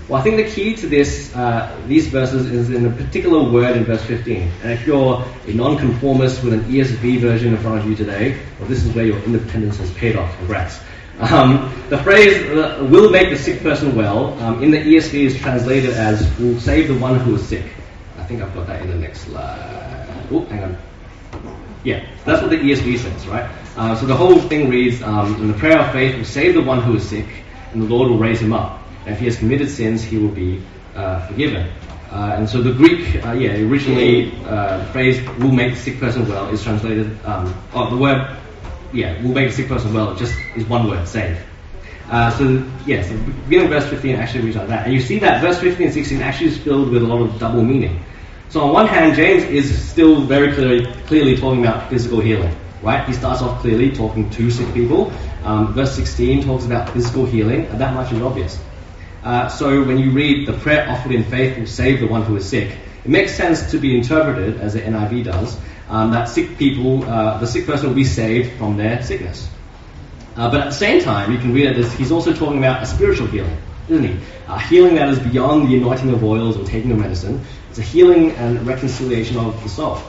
Well, 0.08 0.20
I 0.20 0.22
think 0.22 0.36
the 0.36 0.50
key 0.50 0.74
to 0.76 0.86
this, 0.86 1.34
uh, 1.34 1.74
these 1.86 2.08
verses 2.08 2.50
is 2.50 2.70
in 2.70 2.86
a 2.86 2.90
particular 2.90 3.50
word 3.50 3.76
in 3.76 3.84
verse 3.84 4.04
15. 4.04 4.50
And 4.62 4.72
if 4.72 4.86
you're 4.86 5.24
a 5.46 5.52
nonconformist 5.52 6.42
with 6.44 6.52
an 6.52 6.64
ESV 6.64 7.20
version 7.20 7.54
in 7.54 7.60
front 7.60 7.80
of 7.80 7.86
you 7.86 7.94
today, 7.94 8.38
well, 8.58 8.68
this 8.68 8.84
is 8.84 8.94
where 8.94 9.04
your 9.06 9.18
independence 9.24 9.78
has 9.78 9.90
paid 9.92 10.16
off. 10.16 10.34
Congrats. 10.38 10.80
Um, 11.18 11.72
the 11.90 11.98
phrase 11.98 12.42
uh, 12.50 12.86
"will 12.90 13.08
make 13.08 13.30
the 13.30 13.38
sick 13.38 13.62
person 13.62 13.94
well" 13.94 14.38
um, 14.40 14.62
in 14.62 14.72
the 14.72 14.78
ESV 14.78 15.14
is 15.14 15.38
translated 15.38 15.90
as 15.90 16.28
"will 16.38 16.58
save 16.58 16.88
the 16.88 16.98
one 16.98 17.20
who 17.20 17.36
is 17.36 17.46
sick." 17.46 17.64
I 18.24 18.26
think 18.26 18.40
I've 18.40 18.54
got 18.54 18.66
that 18.68 18.80
in 18.80 18.88
the 18.88 18.96
next 18.96 19.20
slide. 19.20 20.08
Oh, 20.32 20.46
hang 20.46 20.64
on. 20.64 20.78
Yeah, 21.84 22.08
that's 22.24 22.40
what 22.40 22.50
the 22.50 22.56
ESV 22.56 22.96
says, 22.96 23.26
right? 23.26 23.46
Uh, 23.76 23.94
so 23.96 24.06
the 24.06 24.16
whole 24.16 24.40
thing 24.40 24.70
reads, 24.70 25.02
um, 25.02 25.34
"In 25.42 25.48
the 25.48 25.58
prayer 25.58 25.78
of 25.78 25.92
faith 25.92 26.16
will 26.16 26.24
save 26.24 26.54
the 26.54 26.62
one 26.62 26.80
who 26.80 26.96
is 26.96 27.06
sick, 27.06 27.26
and 27.74 27.82
the 27.82 27.86
Lord 27.86 28.08
will 28.08 28.16
raise 28.16 28.40
him 28.40 28.54
up. 28.54 28.80
And 29.04 29.12
if 29.12 29.18
he 29.20 29.26
has 29.26 29.36
committed 29.36 29.68
sins, 29.68 30.02
he 30.02 30.16
will 30.16 30.30
be 30.30 30.62
uh, 30.96 31.26
forgiven." 31.26 31.68
Uh, 32.10 32.36
and 32.38 32.48
so 32.48 32.62
the 32.62 32.72
Greek, 32.72 33.22
uh, 33.26 33.32
yeah, 33.32 33.60
originally 33.60 34.32
uh, 34.46 34.78
the 34.78 34.86
phrase 34.86 35.20
"will 35.40 35.52
make 35.52 35.74
the 35.74 35.80
sick 35.80 36.00
person 36.00 36.26
well" 36.26 36.48
is 36.48 36.62
translated. 36.62 37.12
Um, 37.26 37.54
oh, 37.74 37.90
the 37.90 37.98
word 37.98 38.26
yeah, 38.94 39.20
will 39.20 39.34
make 39.34 39.50
a 39.50 39.52
sick 39.52 39.68
person 39.68 39.92
well, 39.92 40.14
just 40.14 40.34
is 40.56 40.64
one 40.64 40.88
word, 40.88 41.06
save. 41.06 41.38
Uh, 42.10 42.30
so, 42.30 42.64
yeah, 42.86 43.02
so 43.02 43.16
beginning 43.44 43.66
of 43.66 43.70
verse 43.70 43.88
15 43.88 44.16
actually 44.16 44.44
reads 44.44 44.56
like 44.56 44.68
that. 44.68 44.86
And 44.86 44.94
you 44.94 45.00
see 45.00 45.18
that 45.20 45.40
verse 45.40 45.58
15 45.60 45.86
and 45.86 45.94
16 45.94 46.20
actually 46.20 46.48
is 46.48 46.58
filled 46.58 46.90
with 46.90 47.02
a 47.02 47.06
lot 47.06 47.22
of 47.22 47.38
double 47.38 47.62
meaning. 47.62 48.04
So 48.50 48.60
on 48.60 48.72
one 48.72 48.86
hand, 48.86 49.16
James 49.16 49.42
is 49.44 49.90
still 49.90 50.20
very 50.20 50.52
clearly, 50.52 50.86
clearly 51.06 51.36
talking 51.36 51.60
about 51.60 51.88
physical 51.90 52.20
healing, 52.20 52.54
right? 52.82 53.06
He 53.06 53.12
starts 53.12 53.42
off 53.42 53.60
clearly 53.62 53.90
talking 53.92 54.30
to 54.30 54.50
sick 54.50 54.72
people. 54.74 55.12
Um, 55.42 55.72
verse 55.72 55.94
16 55.96 56.44
talks 56.44 56.64
about 56.64 56.90
physical 56.90 57.26
healing, 57.26 57.66
and 57.66 57.80
that 57.80 57.94
much 57.94 58.12
is 58.12 58.20
obvious. 58.20 58.58
Uh, 59.24 59.48
so 59.48 59.82
when 59.84 59.98
you 59.98 60.10
read 60.10 60.46
the 60.46 60.52
prayer 60.52 60.88
offered 60.88 61.12
in 61.12 61.24
faith 61.24 61.58
will 61.58 61.66
save 61.66 62.00
the 62.00 62.06
one 62.06 62.22
who 62.22 62.36
is 62.36 62.48
sick, 62.48 62.76
it 63.04 63.10
makes 63.10 63.34
sense 63.34 63.70
to 63.70 63.78
be 63.78 63.96
interpreted, 63.96 64.60
as 64.60 64.74
the 64.74 64.80
NIV 64.80 65.24
does, 65.24 65.58
um, 65.88 66.12
that 66.12 66.28
sick 66.28 66.58
people, 66.58 67.04
uh, 67.04 67.38
the 67.38 67.46
sick 67.46 67.66
person 67.66 67.88
will 67.88 67.96
be 67.96 68.04
saved 68.04 68.56
from 68.58 68.76
their 68.76 69.02
sickness. 69.02 69.48
Uh, 70.36 70.50
but 70.50 70.60
at 70.60 70.64
the 70.66 70.72
same 70.72 71.00
time, 71.00 71.32
you 71.32 71.38
can 71.38 71.52
read 71.52 71.76
as 71.76 71.92
he's 71.94 72.10
also 72.10 72.32
talking 72.32 72.58
about 72.58 72.82
a 72.82 72.86
spiritual 72.86 73.26
healing, 73.28 73.56
isn't 73.88 74.04
he? 74.04 74.18
A 74.48 74.60
healing 74.60 74.96
that 74.96 75.08
is 75.08 75.18
beyond 75.20 75.68
the 75.68 75.76
anointing 75.76 76.10
of 76.10 76.24
oils 76.24 76.56
or 76.56 76.64
taking 76.64 76.90
of 76.90 76.98
medicine. 76.98 77.40
It's 77.70 77.78
a 77.78 77.82
healing 77.82 78.32
and 78.32 78.66
reconciliation 78.66 79.36
of 79.36 79.62
the 79.62 79.68
soul. 79.68 80.00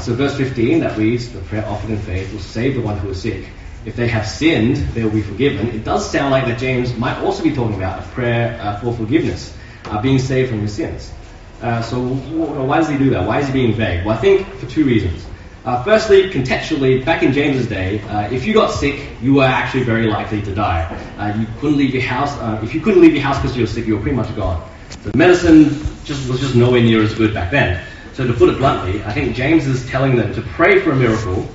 So 0.00 0.14
verse 0.14 0.36
15 0.36 0.80
that 0.80 0.98
reads, 0.98 1.32
the 1.32 1.40
prayer 1.40 1.66
offered 1.66 1.90
in 1.90 1.98
faith 1.98 2.32
will 2.32 2.40
save 2.40 2.74
the 2.74 2.80
one 2.80 2.98
who 2.98 3.10
is 3.10 3.22
sick. 3.22 3.46
If 3.84 3.96
they 3.96 4.08
have 4.08 4.26
sinned, 4.26 4.76
they 4.94 5.02
will 5.04 5.10
be 5.10 5.22
forgiven. 5.22 5.68
It 5.68 5.84
does 5.84 6.08
sound 6.10 6.30
like 6.30 6.46
that 6.46 6.58
James 6.58 6.96
might 6.96 7.18
also 7.18 7.42
be 7.42 7.54
talking 7.54 7.74
about 7.74 8.00
a 8.00 8.08
prayer 8.08 8.58
uh, 8.60 8.78
for 8.78 8.92
forgiveness, 8.92 9.56
uh, 9.86 10.00
being 10.00 10.18
saved 10.18 10.50
from 10.50 10.60
your 10.60 10.68
sins. 10.68 11.12
Uh, 11.60 11.80
so 11.80 12.00
why 12.00 12.78
does 12.78 12.88
he 12.88 12.98
do 12.98 13.10
that? 13.10 13.26
Why 13.26 13.40
is 13.40 13.46
he 13.46 13.52
being 13.52 13.74
vague? 13.74 14.04
Well, 14.04 14.16
I 14.16 14.20
think 14.20 14.46
for 14.54 14.66
two 14.66 14.84
reasons. 14.84 15.24
Uh, 15.64 15.80
firstly, 15.84 16.28
contextually, 16.28 17.04
back 17.04 17.22
in 17.22 17.32
James's 17.32 17.68
day, 17.68 18.00
uh, 18.00 18.28
if 18.32 18.44
you 18.44 18.52
got 18.52 18.72
sick, 18.72 19.08
you 19.20 19.34
were 19.34 19.44
actually 19.44 19.84
very 19.84 20.06
likely 20.06 20.42
to 20.42 20.52
die. 20.52 20.82
Uh, 21.16 21.38
you 21.38 21.46
couldn't 21.60 21.76
leave 21.76 21.94
your 21.94 22.02
house. 22.02 22.36
Uh, 22.38 22.60
if 22.64 22.74
you 22.74 22.80
couldn't 22.80 23.00
leave 23.00 23.14
your 23.14 23.22
house 23.22 23.40
because 23.40 23.56
you 23.56 23.62
were 23.62 23.68
sick, 23.68 23.86
you 23.86 23.94
were 23.94 24.02
pretty 24.02 24.16
much 24.16 24.34
gone. 24.34 24.68
So 25.04 25.12
medicine 25.14 25.68
just 26.04 26.28
was 26.28 26.40
just 26.40 26.56
nowhere 26.56 26.80
near 26.80 27.00
as 27.00 27.14
good 27.14 27.32
back 27.32 27.52
then. 27.52 27.80
So 28.14 28.26
to 28.26 28.32
put 28.32 28.48
it 28.48 28.58
bluntly, 28.58 29.04
I 29.04 29.12
think 29.12 29.36
James 29.36 29.68
is 29.68 29.88
telling 29.88 30.16
them 30.16 30.34
to 30.34 30.42
pray 30.42 30.80
for 30.80 30.90
a 30.90 30.96
miracle, 30.96 31.48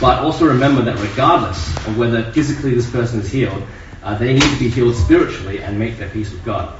but 0.00 0.18
also 0.18 0.46
remember 0.46 0.82
that 0.82 0.98
regardless 0.98 1.76
of 1.86 1.96
whether 1.96 2.24
physically 2.32 2.74
this 2.74 2.90
person 2.90 3.20
is 3.20 3.30
healed, 3.30 3.62
uh, 4.02 4.18
they 4.18 4.32
need 4.32 4.42
to 4.42 4.58
be 4.58 4.68
healed 4.68 4.96
spiritually 4.96 5.60
and 5.60 5.78
make 5.78 5.96
their 5.96 6.10
peace 6.10 6.32
with 6.32 6.44
God. 6.44 6.76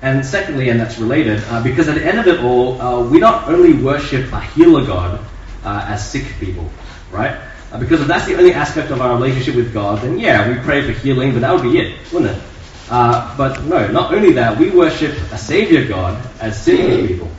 And 0.00 0.24
secondly, 0.24 0.70
and 0.70 0.80
that's 0.80 0.98
related, 0.98 1.44
uh, 1.48 1.62
because 1.62 1.88
at 1.88 1.96
the 1.96 2.06
end 2.06 2.18
of 2.18 2.26
it 2.26 2.40
all, 2.40 3.04
we 3.04 3.18
not 3.18 3.48
only 3.48 3.74
worship 3.74 4.32
a 4.32 4.40
healer 4.40 4.86
God 4.86 5.22
uh, 5.68 5.84
as 5.88 6.10
sick 6.10 6.24
people, 6.40 6.70
right? 7.10 7.38
Uh, 7.70 7.78
because 7.78 8.00
if 8.00 8.06
that's 8.06 8.26
the 8.26 8.36
only 8.36 8.54
aspect 8.54 8.90
of 8.90 9.00
our 9.00 9.14
relationship 9.14 9.54
with 9.54 9.72
God, 9.74 10.00
then 10.02 10.18
yeah, 10.18 10.48
we 10.48 10.58
pray 10.60 10.80
for 10.82 10.92
healing, 10.92 11.32
but 11.32 11.40
that 11.40 11.52
would 11.52 11.62
be 11.62 11.78
it, 11.78 11.98
wouldn't 12.12 12.36
it? 12.36 12.42
Uh, 12.90 13.36
but 13.36 13.62
no, 13.64 13.86
not 13.88 14.14
only 14.14 14.32
that, 14.32 14.58
we 14.58 14.70
worship 14.70 15.12
a 15.30 15.36
Savior 15.36 15.86
God 15.86 16.18
as 16.40 16.62
sinful 16.62 17.06
people. 17.06 17.30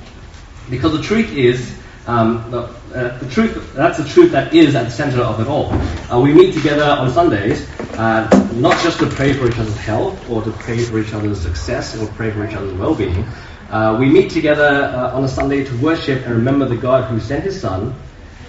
Because 0.69 0.93
the 0.93 1.01
truth 1.01 1.33
is, 1.33 1.75
um, 2.05 2.51
the, 2.51 2.61
uh, 2.93 3.17
the, 3.17 3.29
truth, 3.29 3.73
that's 3.73 3.97
the 3.97 4.07
truth 4.07 4.31
that 4.31 4.53
is 4.53 4.75
at 4.75 4.85
the 4.85 4.91
center 4.91 5.21
of 5.21 5.39
it 5.39 5.47
all. 5.47 5.73
Uh, 6.11 6.21
we 6.21 6.31
meet 6.31 6.53
together 6.53 6.83
on 6.83 7.09
Sundays, 7.09 7.67
uh, 7.97 8.29
not 8.53 8.77
just 8.83 8.99
to 8.99 9.07
pray 9.07 9.33
for 9.33 9.47
each 9.47 9.57
other's 9.57 9.77
health 9.77 10.29
or 10.29 10.43
to 10.43 10.51
pray 10.51 10.77
for 10.77 10.99
each 10.99 11.13
other's 11.13 11.41
success 11.41 11.97
or 11.97 12.05
pray 12.13 12.29
for 12.29 12.47
each 12.47 12.53
other's 12.53 12.73
well-being. 12.73 13.25
Uh, 13.71 13.97
we 13.99 14.07
meet 14.07 14.29
together 14.29 14.91
uh, 14.93 15.15
on 15.15 15.23
a 15.23 15.27
Sunday 15.27 15.63
to 15.63 15.77
worship 15.77 16.25
and 16.25 16.35
remember 16.35 16.65
the 16.65 16.77
God 16.77 17.09
who 17.09 17.19
sent 17.19 17.43
his 17.43 17.59
son 17.59 17.95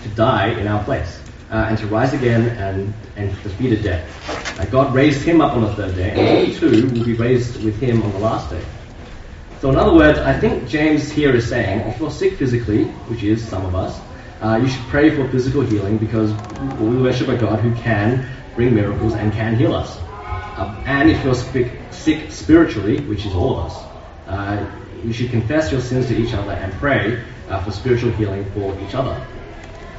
to 0.02 0.09
die 0.11 0.49
in 0.49 0.66
our 0.66 0.83
place. 0.85 1.21
Uh, 1.50 1.66
and 1.69 1.78
to 1.78 1.87
rise 1.88 2.12
again 2.12 2.49
and, 2.59 2.95
and 3.16 3.30
defeated 3.42 3.83
death. 3.83 4.07
God 4.71 4.95
raised 4.95 5.23
him 5.23 5.40
up 5.40 5.54
on 5.54 5.62
the 5.62 5.75
third 5.75 5.97
day, 5.97 6.11
and 6.11 6.47
we 6.47 6.54
too 6.54 6.87
will 6.87 7.04
be 7.04 7.14
raised 7.14 7.64
with 7.64 7.76
him 7.80 8.02
on 8.02 8.12
the 8.12 8.21
last 8.21 8.50
day. 8.50 8.62
So, 9.61 9.69
in 9.69 9.76
other 9.76 9.95
words, 9.95 10.19
I 10.19 10.38
think 10.38 10.69
James 10.69 11.11
here 11.11 11.35
is 11.35 11.49
saying 11.49 11.80
if 11.88 11.99
you're 11.99 12.11
sick 12.11 12.35
physically, 12.35 12.85
which 12.85 13.23
is 13.23 13.47
some 13.47 13.66
of 13.66 13.75
us, 13.75 14.00
uh, 14.40 14.57
you 14.62 14.69
should 14.69 14.85
pray 14.87 15.14
for 15.14 15.28
physical 15.28 15.61
healing 15.61 15.99
because 15.99 16.33
we 16.78 16.97
worship 17.02 17.28
a 17.28 17.37
God 17.37 17.61
who 17.61 17.75
can 17.83 18.26
bring 18.54 18.75
miracles 18.75 19.14
and 19.14 19.33
can 19.33 19.57
heal 19.57 19.75
us. 19.75 19.99
Uh, 19.99 20.83
and 20.87 21.11
if 21.11 21.23
you're 21.25 21.35
sick, 21.35 21.73
sick, 21.90 22.30
spiritually, 22.30 23.00
which 23.02 23.26
is 23.26 23.35
all 23.35 23.59
of 23.59 23.66
us, 23.66 23.85
uh, 24.26 24.71
you 25.04 25.12
should 25.12 25.30
confess 25.30 25.71
your 25.71 25.80
sins 25.80 26.07
to 26.09 26.16
each 26.16 26.33
other 26.33 26.52
and 26.52 26.73
pray 26.75 27.23
uh, 27.49 27.62
for 27.62 27.71
spiritual 27.71 28.12
healing 28.12 28.50
for 28.52 28.78
each 28.80 28.95
other. 28.95 29.26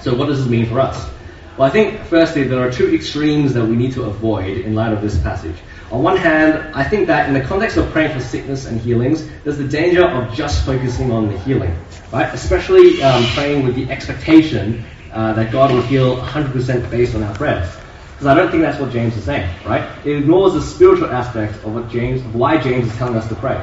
So, 0.02 0.16
what 0.16 0.28
does 0.28 0.40
this 0.40 0.48
mean 0.48 0.66
for 0.66 0.80
us? 0.80 1.10
Well, 1.58 1.68
I 1.68 1.72
think 1.72 2.02
firstly 2.06 2.44
there 2.44 2.66
are 2.66 2.72
two 2.72 2.94
extremes 2.94 3.54
that 3.54 3.66
we 3.66 3.76
need 3.76 3.94
to 3.94 4.04
avoid 4.04 4.60
in 4.60 4.74
light 4.74 4.94
of 4.94 5.02
this 5.02 5.18
passage. 5.20 5.56
On 5.92 6.02
one 6.02 6.18
hand, 6.18 6.74
I 6.74 6.84
think 6.84 7.08
that 7.08 7.28
in 7.28 7.34
the 7.34 7.42
context 7.42 7.78
of 7.78 7.92
praying 7.92 8.14
for 8.14 8.20
sickness 8.20 8.66
and 8.66 8.80
healings, 8.80 9.28
there's 9.44 9.58
the 9.58 9.68
danger 9.68 10.06
of 10.06 10.34
just 10.34 10.66
focusing 10.66 11.12
on 11.12 11.28
the 11.28 11.38
healing, 11.40 11.78
right? 12.12 12.34
Especially 12.34 13.04
um, 13.04 13.26
praying 13.34 13.66
with 13.66 13.76
the 13.76 13.92
expectation 13.92 14.86
uh, 15.12 15.34
that 15.34 15.52
God 15.52 15.72
will 15.72 15.82
heal 15.82 16.16
100% 16.18 16.90
based 16.90 17.14
on 17.14 17.24
our 17.24 17.36
prayers. 17.36 17.70
Because 18.14 18.28
I 18.28 18.34
don't 18.34 18.50
think 18.50 18.64
that's 18.64 18.80
what 18.80 18.92
James 18.92 19.18
is 19.18 19.26
saying, 19.26 19.50
right? 19.66 19.84
It 20.06 20.16
ignores 20.16 20.54
the 20.54 20.62
spiritual 20.62 21.12
aspect 21.12 21.56
of 21.66 21.74
what 21.74 21.90
James, 21.90 22.22
of 22.22 22.34
why 22.34 22.58
James 22.58 22.88
is 22.88 22.98
telling 22.98 23.18
us 23.18 23.28
to 23.28 23.36
pray. 23.36 23.62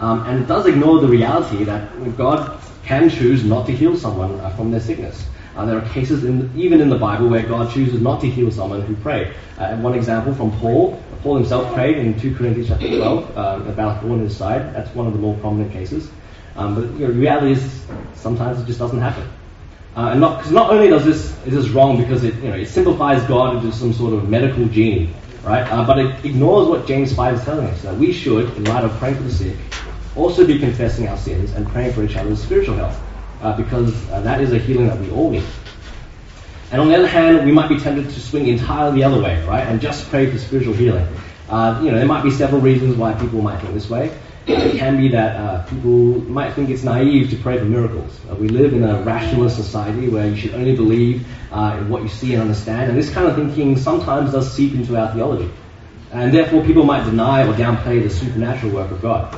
Um, 0.00 0.26
and 0.26 0.42
it 0.42 0.46
does 0.46 0.66
ignore 0.66 1.00
the 1.00 1.08
reality 1.08 1.64
that 1.64 2.16
God 2.18 2.60
can 2.84 3.08
choose 3.08 3.44
not 3.44 3.66
to 3.66 3.72
heal 3.72 3.96
someone 3.96 4.38
uh, 4.40 4.50
from 4.50 4.70
their 4.70 4.80
sickness. 4.80 5.24
Uh, 5.56 5.66
there 5.66 5.76
are 5.76 5.88
cases, 5.90 6.24
in, 6.24 6.50
even 6.56 6.80
in 6.80 6.88
the 6.88 6.98
Bible, 6.98 7.28
where 7.28 7.42
God 7.42 7.72
chooses 7.72 8.00
not 8.00 8.20
to 8.22 8.30
heal 8.30 8.50
someone 8.50 8.80
who 8.82 8.96
prayed. 8.96 9.34
Uh, 9.58 9.76
one 9.76 9.94
example 9.94 10.34
from 10.34 10.50
Paul. 10.58 11.02
Paul 11.22 11.36
himself 11.36 11.72
prayed 11.74 11.98
in 11.98 12.18
2 12.18 12.34
Corinthians 12.34 12.68
chapter 12.68 12.88
12 12.88 13.36
uh, 13.36 13.62
about 13.66 14.02
in 14.02 14.20
his 14.20 14.36
side. 14.36 14.74
That's 14.74 14.92
one 14.94 15.06
of 15.06 15.12
the 15.12 15.18
more 15.18 15.36
prominent 15.38 15.72
cases. 15.72 16.10
Um, 16.56 16.74
but 16.74 16.84
you 16.98 17.06
know, 17.06 17.12
the 17.12 17.20
reality 17.20 17.52
is, 17.52 17.84
sometimes 18.14 18.60
it 18.60 18.66
just 18.66 18.78
doesn't 18.78 19.00
happen. 19.00 19.28
Uh, 19.94 20.08
and 20.12 20.20
not, 20.20 20.42
cause 20.42 20.50
not 20.50 20.70
only 20.70 20.88
does 20.88 21.04
this 21.04 21.36
is 21.44 21.52
this 21.52 21.68
wrong 21.68 21.98
because 21.98 22.24
it 22.24 22.34
you 22.36 22.48
know 22.48 22.56
it 22.56 22.66
simplifies 22.66 23.22
God 23.24 23.56
into 23.56 23.70
some 23.76 23.92
sort 23.92 24.14
of 24.14 24.26
medical 24.26 24.64
genie, 24.66 25.14
right? 25.44 25.70
Uh, 25.70 25.86
but 25.86 25.98
it 25.98 26.24
ignores 26.24 26.66
what 26.66 26.86
James 26.86 27.14
5 27.14 27.34
is 27.34 27.44
telling 27.44 27.66
us 27.66 27.82
that 27.82 27.94
we 27.96 28.10
should, 28.10 28.56
in 28.56 28.64
light 28.64 28.84
of 28.84 28.92
praying 28.92 29.16
for 29.16 29.22
the 29.22 29.30
sick, 29.30 29.56
also 30.16 30.46
be 30.46 30.58
confessing 30.58 31.08
our 31.08 31.18
sins 31.18 31.52
and 31.52 31.68
praying 31.68 31.92
for 31.92 32.02
each 32.02 32.16
other's 32.16 32.42
spiritual 32.42 32.74
health 32.74 32.98
uh, 33.42 33.56
because 33.56 33.92
uh, 34.10 34.20
that 34.20 34.40
is 34.40 34.52
a 34.52 34.58
healing 34.58 34.86
that 34.86 34.98
we 34.98 35.10
all 35.10 35.30
need. 35.30 35.44
And 36.70 36.80
on 36.80 36.88
the 36.88 36.96
other 36.96 37.06
hand, 37.06 37.44
we 37.44 37.52
might 37.52 37.68
be 37.68 37.78
tempted 37.78 38.08
to 38.08 38.20
swing 38.20 38.46
entirely 38.46 39.00
the 39.00 39.04
other 39.04 39.20
way, 39.20 39.44
right, 39.44 39.66
and 39.66 39.80
just 39.80 40.08
pray 40.08 40.30
for 40.30 40.38
spiritual 40.38 40.72
healing. 40.72 41.06
Uh, 41.50 41.78
you 41.84 41.90
know, 41.90 41.98
there 41.98 42.06
might 42.06 42.22
be 42.22 42.30
several 42.30 42.62
reasons 42.62 42.96
why 42.96 43.12
people 43.12 43.42
might 43.42 43.60
think 43.60 43.74
this 43.74 43.90
way. 43.90 44.10
It 44.46 44.78
can 44.78 44.96
be 44.96 45.08
that 45.08 45.36
uh, 45.36 45.62
people 45.64 46.20
might 46.30 46.54
think 46.54 46.70
it's 46.70 46.82
naive 46.82 47.30
to 47.30 47.36
pray 47.36 47.58
for 47.58 47.64
miracles. 47.64 48.18
Uh, 48.28 48.34
we 48.34 48.48
live 48.48 48.72
in 48.72 48.82
a 48.82 49.02
rationalist 49.02 49.54
society 49.54 50.08
where 50.08 50.26
you 50.26 50.34
should 50.34 50.54
only 50.54 50.74
believe 50.74 51.26
uh, 51.52 51.76
in 51.78 51.90
what 51.90 52.02
you 52.02 52.08
see 52.08 52.32
and 52.32 52.42
understand, 52.42 52.88
and 52.88 52.98
this 52.98 53.12
kind 53.12 53.28
of 53.28 53.36
thinking 53.36 53.76
sometimes 53.76 54.32
does 54.32 54.50
seep 54.52 54.74
into 54.74 54.96
our 54.96 55.12
theology. 55.12 55.50
And 56.10 56.32
therefore, 56.32 56.64
people 56.64 56.84
might 56.84 57.04
deny 57.04 57.46
or 57.46 57.52
downplay 57.52 58.02
the 58.02 58.10
supernatural 58.10 58.72
work 58.72 58.90
of 58.90 59.00
God. 59.00 59.34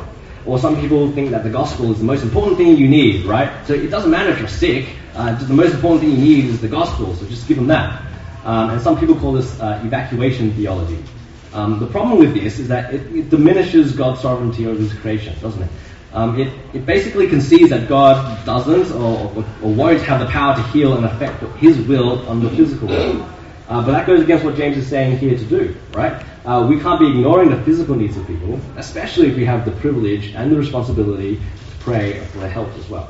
Or 0.47 0.59
some 0.59 0.81
people 0.81 1.11
think 1.13 1.31
that 1.31 1.43
the 1.43 1.51
gospel 1.51 1.91
is 1.93 1.99
the 1.99 2.05
most 2.05 2.23
important 2.23 2.57
thing 2.57 2.77
you 2.77 2.89
need, 2.89 3.25
right? 3.25 3.51
So 3.67 3.73
it 3.73 3.89
doesn't 3.89 4.11
matter 4.11 4.31
if 4.31 4.39
you're 4.39 4.49
sick, 4.49 4.89
uh, 5.15 5.35
the 5.37 5.55
most 5.55 5.75
important 5.75 6.03
thing 6.03 6.11
you 6.11 6.19
need 6.19 6.45
is 6.47 6.61
the 6.61 6.69
gospel, 6.69 7.15
so 7.15 7.27
just 7.27 7.47
give 7.47 7.57
them 7.57 7.69
that. 7.69 8.03
Um, 8.45 8.71
and 8.71 8.81
some 8.81 8.99
people 8.99 9.15
call 9.15 9.33
this 9.33 9.59
uh, 9.61 9.81
evacuation 9.85 10.53
theology. 10.53 11.03
Um, 11.53 11.79
the 11.79 11.87
problem 11.87 12.19
with 12.19 12.35
this 12.35 12.59
is 12.59 12.69
that 12.69 12.93
it, 12.93 13.01
it, 13.15 13.31
diminishes 13.31 13.93
God's 13.93 14.21
sovereignty 14.21 14.67
over 14.67 14.79
his 14.79 14.93
creation, 14.93 15.37
doesn't 15.41 15.63
it? 15.63 15.71
Um, 16.13 16.39
it, 16.39 16.53
it 16.73 16.85
basically 16.85 17.29
concedes 17.29 17.71
that 17.71 17.89
God 17.89 18.45
doesn't 18.45 18.93
or, 18.93 19.33
or, 19.37 19.45
or, 19.63 19.73
won't 19.73 20.03
have 20.03 20.21
the 20.21 20.27
power 20.27 20.55
to 20.57 20.63
heal 20.69 20.97
and 20.97 21.05
affect 21.05 21.43
his 21.59 21.79
will 21.87 22.29
on 22.29 22.43
the 22.43 22.51
physical 22.51 22.89
world. 22.89 23.34
Uh, 23.69 23.85
but 23.85 23.93
that 23.93 24.07
goes 24.07 24.21
against 24.21 24.45
what 24.45 24.57
James 24.57 24.77
is 24.77 24.87
saying 24.87 25.19
here 25.19 25.37
to 25.37 25.45
do, 25.45 25.75
right? 25.93 26.23
Uh, 26.45 26.67
we 26.69 26.79
can't 26.79 27.01
be 27.01 27.09
ignoring 27.09 27.49
the 27.49 27.61
physical 27.63 27.95
needs 27.95 28.17
of 28.17 28.27
people, 28.27 28.61
especially 28.77 29.29
if 29.29 29.37
we 29.37 29.45
have 29.45 29.65
the 29.65 29.71
privilege 29.73 30.35
and 30.35 30.53
the 30.53 30.57
responsibility 30.57 31.37
to 31.37 31.77
pray 31.81 32.21
for 32.27 32.39
their 32.39 32.51
health 32.51 32.77
as 32.79 32.89
well. 32.91 33.09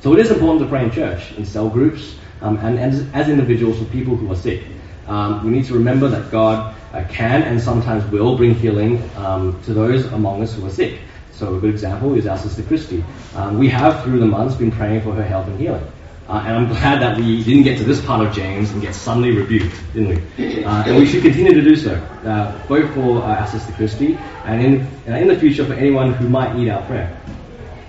So 0.00 0.12
it 0.12 0.18
is 0.18 0.30
important 0.30 0.60
to 0.60 0.68
pray 0.68 0.84
in 0.84 0.90
church, 0.90 1.32
in 1.32 1.46
cell 1.46 1.70
groups, 1.70 2.16
um, 2.42 2.58
and, 2.58 2.78
and 2.78 3.14
as, 3.14 3.28
individuals 3.30 3.78
for 3.78 3.86
people 3.86 4.14
who 4.14 4.30
are 4.30 4.36
sick. 4.36 4.62
Um, 5.06 5.42
we 5.44 5.50
need 5.50 5.64
to 5.66 5.74
remember 5.74 6.08
that 6.08 6.30
God 6.30 6.74
uh, 6.92 7.04
can 7.08 7.42
and 7.42 7.60
sometimes 7.60 8.04
will 8.10 8.36
bring 8.36 8.54
healing 8.54 9.08
um, 9.16 9.60
to 9.62 9.72
those 9.72 10.04
among 10.12 10.42
us 10.42 10.54
who 10.54 10.66
are 10.66 10.70
sick. 10.70 11.00
So 11.32 11.56
a 11.56 11.60
good 11.60 11.70
example 11.70 12.14
is 12.14 12.26
our 12.26 12.36
sister 12.36 12.62
Christy. 12.62 13.04
Um, 13.34 13.58
we 13.58 13.68
have, 13.68 14.04
through 14.04 14.20
the 14.20 14.26
months, 14.26 14.54
been 14.54 14.70
praying 14.70 15.02
for 15.02 15.12
her 15.12 15.24
health 15.24 15.46
and 15.48 15.58
healing. 15.58 15.84
Uh, 16.28 16.42
and 16.44 16.56
I'm 16.56 16.66
glad 16.66 17.00
that 17.02 17.16
we 17.16 17.44
didn't 17.44 17.62
get 17.62 17.78
to 17.78 17.84
this 17.84 18.04
part 18.04 18.26
of 18.26 18.34
James 18.34 18.72
and 18.72 18.82
get 18.82 18.96
suddenly 18.96 19.30
rebuked, 19.30 19.76
didn't 19.94 20.08
we? 20.36 20.64
Uh, 20.64 20.82
and 20.84 20.96
we 20.96 21.06
should 21.06 21.22
continue 21.22 21.54
to 21.54 21.62
do 21.62 21.76
so, 21.76 21.94
uh, 22.24 22.58
both 22.66 22.92
for 22.94 23.22
uh, 23.22 23.36
our 23.36 23.46
sister 23.46 23.72
Christy 23.74 24.18
and 24.44 24.60
in, 24.60 24.86
uh, 25.06 25.16
in 25.18 25.28
the 25.28 25.38
future 25.38 25.64
for 25.64 25.74
anyone 25.74 26.14
who 26.14 26.28
might 26.28 26.56
need 26.56 26.68
our 26.68 26.82
prayer. 26.86 27.16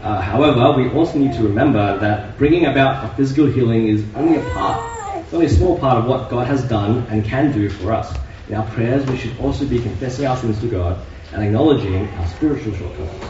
Uh, 0.03 0.22
however, 0.22 0.77
we 0.77 0.88
also 0.91 1.17
need 1.17 1.34
to 1.34 1.41
remember 1.41 1.98
that 1.98 2.38
bringing 2.38 2.67
about 2.67 3.03
a 3.03 3.15
physical 3.15 3.48
healing 3.48 3.88
is 3.88 4.06
only 4.15 4.38
a 4.38 4.50
part, 4.51 4.88
it's 5.15 5.34
only 5.34 5.48
a 5.48 5.50
small 5.50 5.79
part 5.79 5.98
of 5.98 6.06
what 6.06 6.29
God 6.29 6.46
has 6.46 6.63
done 6.70 7.08
and 7.10 7.25
can 7.25 7.51
do 7.51 7.70
for 7.70 7.91
us. 7.91 8.15
In 8.50 8.56
our 8.56 8.70
prayers, 8.70 9.03
we 9.08 9.17
should 9.17 9.36
also 9.39 9.65
be 9.65 9.79
confessing 9.79 10.27
our 10.27 10.38
sins 10.38 10.60
to 10.62 10.67
God 10.67 11.03
and 11.34 11.44
acknowledging 11.44 12.08
our 12.08 12.27
spiritual 12.27 12.75
shortcomings. 12.75 13.25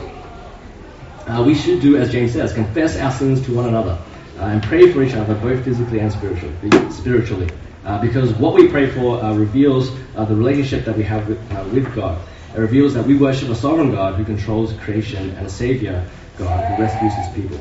we 1.45 1.55
should 1.55 1.81
do 1.81 1.95
as 1.95 2.11
James 2.11 2.33
says, 2.33 2.51
confess 2.51 2.97
our 2.97 3.11
sins 3.13 3.41
to 3.45 3.55
one 3.55 3.67
another 3.69 3.97
uh, 3.97 4.16
and 4.45 4.63
pray 4.63 4.91
for 4.91 5.03
each 5.03 5.13
other, 5.13 5.35
both 5.35 5.63
physically 5.63 5.99
and 5.99 6.11
spiritually. 6.11 6.91
spiritually. 6.91 7.49
Uh, 7.85 8.01
because 8.01 8.33
what 8.33 8.53
we 8.53 8.67
pray 8.67 8.89
for 8.89 9.23
uh, 9.23 9.33
reveals 9.33 9.89
the 10.13 10.35
relationship 10.35 10.85
that 10.85 10.97
we 10.97 11.03
have 11.03 11.27
with, 11.27 11.73
with 11.73 11.95
God. 11.95 12.19
It 12.53 12.59
reveals 12.59 12.95
that 12.95 13.05
we 13.05 13.15
worship 13.15 13.49
a 13.49 13.55
sovereign 13.55 13.91
God 13.91 14.15
who 14.15 14.25
controls 14.25 14.73
creation 14.73 15.29
and 15.31 15.45
a 15.45 15.49
Savior 15.49 16.09
God 16.37 16.65
who 16.65 16.81
rescues 16.81 17.13
his 17.13 17.35
people. 17.35 17.59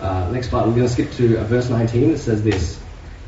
Uh, 0.00 0.30
next 0.30 0.48
part, 0.48 0.66
we're 0.66 0.74
going 0.74 0.86
to 0.86 0.92
skip 0.92 1.10
to 1.12 1.38
uh, 1.38 1.44
verse 1.44 1.70
19. 1.70 2.10
It 2.10 2.18
says 2.18 2.42
this 2.42 2.78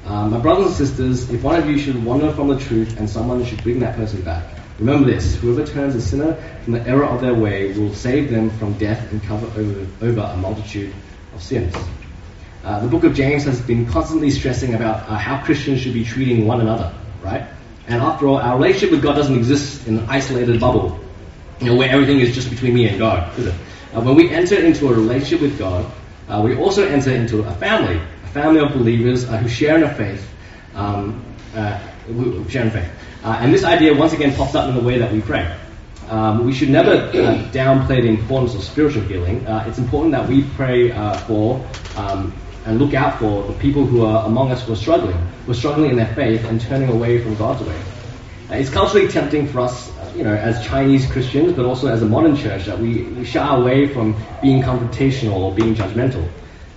uh, 0.04 0.28
My 0.28 0.38
brothers 0.38 0.66
and 0.66 0.74
sisters, 0.74 1.30
if 1.30 1.42
one 1.42 1.56
of 1.56 1.68
you 1.68 1.78
should 1.78 2.02
wander 2.04 2.32
from 2.32 2.48
the 2.48 2.58
truth 2.58 2.98
and 2.98 3.08
someone 3.08 3.44
should 3.44 3.62
bring 3.62 3.80
that 3.80 3.96
person 3.96 4.22
back, 4.22 4.44
remember 4.78 5.10
this 5.10 5.36
whoever 5.36 5.66
turns 5.66 5.94
a 5.94 6.00
sinner 6.00 6.34
from 6.64 6.74
the 6.74 6.86
error 6.86 7.06
of 7.06 7.20
their 7.20 7.34
way 7.34 7.72
will 7.78 7.94
save 7.94 8.30
them 8.30 8.50
from 8.58 8.74
death 8.74 9.10
and 9.10 9.22
cover 9.22 9.46
over, 9.58 9.86
over 10.02 10.20
a 10.20 10.36
multitude 10.36 10.94
of 11.34 11.42
sins. 11.42 11.74
Uh, 12.66 12.80
the 12.80 12.88
book 12.88 13.04
of 13.04 13.14
James 13.14 13.44
has 13.44 13.60
been 13.60 13.86
constantly 13.86 14.28
stressing 14.28 14.74
about 14.74 15.08
uh, 15.08 15.16
how 15.16 15.40
Christians 15.44 15.80
should 15.80 15.94
be 15.94 16.04
treating 16.04 16.48
one 16.48 16.60
another, 16.60 16.92
right? 17.22 17.46
And 17.86 18.02
after 18.02 18.26
all, 18.26 18.38
our 18.38 18.56
relationship 18.56 18.90
with 18.90 19.02
God 19.02 19.14
doesn't 19.14 19.36
exist 19.36 19.86
in 19.86 19.98
an 19.98 20.06
isolated 20.08 20.58
bubble, 20.58 20.98
you 21.60 21.66
know, 21.66 21.76
where 21.76 21.88
everything 21.88 22.18
is 22.18 22.34
just 22.34 22.50
between 22.50 22.74
me 22.74 22.88
and 22.88 22.98
God, 22.98 23.38
is 23.38 23.46
it? 23.46 23.54
Uh, 23.94 24.00
when 24.00 24.16
we 24.16 24.30
enter 24.30 24.56
into 24.56 24.88
a 24.88 24.92
relationship 24.92 25.42
with 25.42 25.56
God, 25.56 25.88
uh, 26.28 26.42
we 26.44 26.56
also 26.56 26.84
enter 26.84 27.12
into 27.12 27.44
a 27.44 27.54
family, 27.54 28.00
a 28.24 28.28
family 28.30 28.58
of 28.58 28.72
believers 28.72 29.24
uh, 29.26 29.36
who 29.36 29.48
share 29.48 29.76
in 29.76 29.84
a 29.84 29.94
faith, 29.94 30.28
um, 30.74 31.22
who 32.06 32.48
share 32.48 32.64
in 32.64 32.70
faith. 32.72 32.90
and 33.22 33.54
this 33.54 33.62
idea 33.62 33.94
once 33.94 34.12
again 34.12 34.34
pops 34.34 34.56
up 34.56 34.68
in 34.68 34.74
the 34.74 34.82
way 34.82 34.98
that 34.98 35.12
we 35.12 35.20
pray. 35.20 35.56
Um, 36.08 36.44
we 36.44 36.52
should 36.52 36.70
never 36.70 37.12
downplay 37.52 38.02
the 38.02 38.08
importance 38.08 38.56
of 38.56 38.64
spiritual 38.64 39.02
healing. 39.02 39.44
It's 39.68 39.78
important 39.78 40.10
that 40.12 40.28
we 40.28 40.42
pray 40.56 40.90
for 41.28 41.64
um, 41.96 42.32
and 42.66 42.78
look 42.78 42.94
out 42.94 43.18
for 43.18 43.44
the 43.44 43.52
people 43.54 43.86
who 43.86 44.04
are 44.04 44.26
among 44.26 44.50
us 44.50 44.66
who 44.66 44.72
are 44.72 44.76
struggling, 44.76 45.16
who 45.46 45.52
are 45.52 45.54
struggling 45.54 45.90
in 45.90 45.96
their 45.96 46.14
faith 46.14 46.44
and 46.44 46.60
turning 46.60 46.90
away 46.90 47.22
from 47.22 47.36
God's 47.36 47.62
way. 47.62 47.80
Uh, 48.50 48.54
it's 48.54 48.70
culturally 48.70 49.08
tempting 49.08 49.46
for 49.46 49.60
us, 49.60 49.90
uh, 49.98 50.12
you 50.16 50.24
know, 50.24 50.34
as 50.34 50.64
Chinese 50.66 51.10
Christians, 51.10 51.52
but 51.52 51.64
also 51.64 51.88
as 51.88 52.02
a 52.02 52.06
modern 52.06 52.36
church, 52.36 52.66
that 52.66 52.78
we, 52.78 53.04
we 53.04 53.24
shy 53.24 53.56
away 53.56 53.88
from 53.88 54.16
being 54.42 54.62
confrontational 54.62 55.38
or 55.38 55.54
being 55.54 55.74
judgmental, 55.74 56.28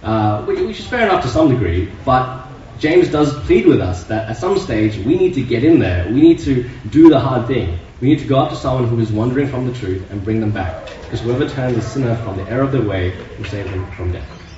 uh, 0.03 0.43
which 0.45 0.79
is 0.79 0.87
fair 0.87 1.05
enough 1.05 1.23
to 1.23 1.29
some 1.29 1.49
degree, 1.49 1.91
but 2.05 2.45
James 2.79 3.09
does 3.09 3.37
plead 3.45 3.67
with 3.67 3.81
us 3.81 4.05
that 4.05 4.29
at 4.29 4.37
some 4.37 4.57
stage 4.57 4.97
we 4.97 5.17
need 5.17 5.33
to 5.33 5.43
get 5.43 5.65
in 5.65 5.79
there. 5.79 6.07
We 6.07 6.21
need 6.21 6.39
to 6.39 6.69
do 6.89 7.09
the 7.09 7.19
hard 7.19 7.47
thing. 7.47 7.77
We 7.99 8.07
need 8.07 8.19
to 8.19 8.25
go 8.25 8.39
up 8.39 8.51
to 8.51 8.55
someone 8.55 8.87
who 8.87 8.99
is 8.99 9.11
wandering 9.11 9.49
from 9.49 9.67
the 9.67 9.77
truth 9.77 10.09
and 10.09 10.23
bring 10.23 10.39
them 10.39 10.51
back. 10.51 10.85
Because 11.03 11.19
whoever 11.19 11.49
turns 11.49 11.77
a 11.77 11.81
sinner 11.81 12.15
from 12.23 12.37
the 12.37 12.49
error 12.49 12.63
of 12.63 12.71
their 12.71 12.81
way 12.81 13.17
will 13.37 13.45
save 13.45 13.69
them 13.69 13.91
from 13.91 14.13
death. 14.13 14.48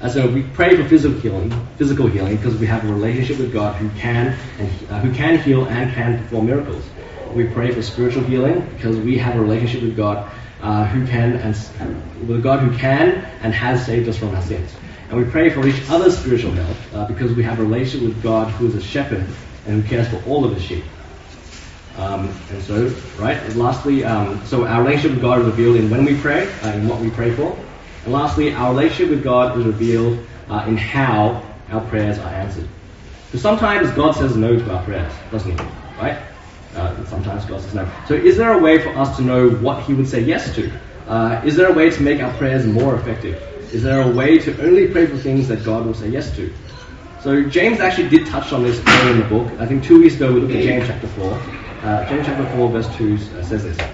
And 0.00 0.12
so 0.12 0.26
we 0.26 0.42
pray 0.42 0.76
for 0.76 0.86
physical 0.88 1.18
healing, 1.20 1.50
physical 1.76 2.06
healing, 2.06 2.36
because 2.36 2.56
we 2.56 2.66
have 2.66 2.84
a 2.84 2.92
relationship 2.92 3.38
with 3.38 3.52
God 3.52 3.76
who 3.76 3.88
can 3.98 4.36
and 4.58 4.90
uh, 4.90 5.00
who 5.00 5.12
can 5.14 5.38
heal 5.38 5.64
and 5.66 5.92
can 5.92 6.18
perform 6.18 6.46
miracles. 6.46 6.84
We 7.34 7.46
pray 7.46 7.72
for 7.72 7.82
spiritual 7.82 8.22
healing 8.24 8.60
because 8.74 8.96
we 8.96 9.18
have 9.18 9.36
a 9.36 9.40
relationship 9.40 9.82
with 9.82 9.96
God 9.96 10.30
uh, 10.60 10.86
who 10.86 11.06
can 11.06 11.36
and 11.36 12.28
with 12.28 12.42
God 12.42 12.60
who 12.60 12.76
can 12.76 13.24
and 13.42 13.54
has 13.54 13.84
saved 13.86 14.08
us 14.08 14.16
from 14.16 14.34
our 14.34 14.42
sins. 14.42 14.70
And 15.08 15.18
we 15.18 15.30
pray 15.30 15.50
for 15.50 15.66
each 15.66 15.88
other's 15.90 16.18
spiritual 16.18 16.52
health 16.52 16.94
uh, 16.94 17.06
because 17.06 17.32
we 17.32 17.42
have 17.42 17.58
a 17.58 17.62
relationship 17.62 18.08
with 18.08 18.22
God 18.22 18.50
who 18.52 18.66
is 18.66 18.74
a 18.74 18.82
shepherd 18.82 19.26
and 19.66 19.82
who 19.82 19.88
cares 19.88 20.08
for 20.08 20.22
all 20.28 20.44
of 20.44 20.54
his 20.54 20.62
sheep. 20.62 20.84
Um, 21.96 22.28
and 22.50 22.62
so, 22.62 22.92
right, 23.18 23.36
and 23.36 23.56
lastly, 23.56 24.04
um, 24.04 24.44
so 24.46 24.66
our 24.66 24.82
relationship 24.82 25.12
with 25.12 25.22
God 25.22 25.40
is 25.40 25.46
revealed 25.46 25.76
in 25.76 25.90
when 25.90 26.04
we 26.04 26.18
pray, 26.18 26.52
uh, 26.62 26.72
in 26.72 26.88
what 26.88 27.00
we 27.00 27.10
pray 27.10 27.30
for. 27.30 27.56
And 28.04 28.12
lastly, 28.12 28.52
our 28.52 28.70
relationship 28.70 29.10
with 29.10 29.24
God 29.24 29.58
is 29.58 29.64
revealed 29.64 30.24
uh, 30.48 30.64
in 30.68 30.76
how 30.76 31.42
our 31.70 31.80
prayers 31.88 32.18
are 32.18 32.28
answered. 32.28 32.68
Because 33.26 33.42
sometimes 33.42 33.90
God 33.92 34.12
says 34.12 34.36
no 34.36 34.56
to 34.56 34.74
our 34.74 34.84
prayers, 34.84 35.12
doesn't 35.30 35.58
he? 35.58 35.66
Right? 35.98 36.18
Uh, 36.74 37.04
sometimes 37.06 37.44
God 37.46 37.60
says 37.60 37.74
no. 37.74 37.88
So 38.06 38.14
is 38.14 38.36
there 38.36 38.52
a 38.52 38.58
way 38.58 38.80
for 38.82 38.90
us 38.90 39.16
to 39.16 39.22
know 39.22 39.48
what 39.48 39.82
he 39.84 39.94
would 39.94 40.08
say 40.08 40.20
yes 40.20 40.54
to? 40.54 40.70
Uh, 41.08 41.40
is 41.44 41.56
there 41.56 41.68
a 41.68 41.72
way 41.72 41.90
to 41.90 42.02
make 42.02 42.22
our 42.22 42.32
prayers 42.34 42.66
more 42.66 42.94
effective? 42.94 43.42
Is 43.72 43.82
there 43.82 44.02
a 44.02 44.10
way 44.10 44.38
to 44.38 44.64
only 44.64 44.88
pray 44.88 45.06
for 45.06 45.16
things 45.16 45.48
that 45.48 45.64
God 45.64 45.86
will 45.86 45.94
say 45.94 46.08
yes 46.08 46.34
to? 46.36 46.52
So 47.22 47.42
James 47.42 47.80
actually 47.80 48.10
did 48.10 48.26
touch 48.26 48.52
on 48.52 48.62
this 48.62 48.82
earlier 48.86 49.14
in 49.14 49.20
the 49.20 49.26
book. 49.26 49.60
I 49.60 49.66
think 49.66 49.82
two 49.82 50.00
weeks 50.00 50.16
ago 50.16 50.32
we 50.32 50.40
looked 50.40 50.54
at 50.54 50.62
James 50.62 50.86
chapter 50.86 51.08
4. 51.08 51.32
Uh, 51.82 52.08
James 52.08 52.26
chapter 52.26 52.56
4 52.56 52.68
verse 52.68 52.96
2 52.96 53.14
uh, 53.14 53.42
says 53.42 53.64
this. 53.64 53.93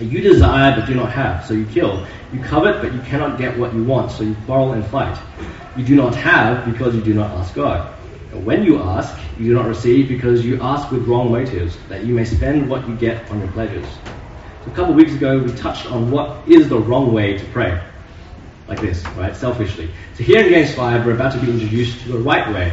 You 0.00 0.20
desire 0.20 0.74
but 0.74 0.86
do 0.86 0.94
not 0.94 1.12
have, 1.12 1.44
so 1.44 1.54
you 1.54 1.66
kill. 1.66 2.06
You 2.32 2.40
covet 2.40 2.80
but 2.80 2.92
you 2.92 3.00
cannot 3.02 3.38
get 3.38 3.58
what 3.58 3.74
you 3.74 3.84
want, 3.84 4.10
so 4.10 4.24
you 4.24 4.34
quarrel 4.46 4.72
and 4.72 4.84
fight. 4.86 5.18
You 5.76 5.84
do 5.84 5.94
not 5.94 6.14
have 6.14 6.64
because 6.64 6.94
you 6.94 7.02
do 7.02 7.14
not 7.14 7.30
ask 7.38 7.54
God. 7.54 7.94
And 8.32 8.44
when 8.44 8.64
you 8.64 8.82
ask, 8.82 9.16
you 9.38 9.48
do 9.48 9.54
not 9.54 9.66
receive 9.66 10.08
because 10.08 10.44
you 10.44 10.60
ask 10.60 10.90
with 10.90 11.06
wrong 11.06 11.30
motives, 11.30 11.76
that 11.88 12.04
you 12.04 12.14
may 12.14 12.24
spend 12.24 12.68
what 12.68 12.88
you 12.88 12.96
get 12.96 13.30
on 13.30 13.38
your 13.38 13.48
pleasures. 13.48 13.86
So 14.64 14.70
a 14.70 14.74
couple 14.74 14.90
of 14.92 14.96
weeks 14.96 15.12
ago, 15.12 15.38
we 15.38 15.52
touched 15.52 15.90
on 15.90 16.10
what 16.10 16.48
is 16.48 16.68
the 16.68 16.78
wrong 16.78 17.12
way 17.12 17.36
to 17.36 17.44
pray. 17.46 17.82
Like 18.68 18.80
this, 18.80 19.04
right? 19.16 19.36
Selfishly. 19.36 19.90
So 20.14 20.24
here 20.24 20.40
in 20.40 20.48
James 20.48 20.74
5, 20.74 21.04
we're 21.04 21.14
about 21.14 21.32
to 21.32 21.38
be 21.38 21.50
introduced 21.50 22.00
to 22.02 22.12
the 22.12 22.18
right 22.18 22.48
way. 22.54 22.72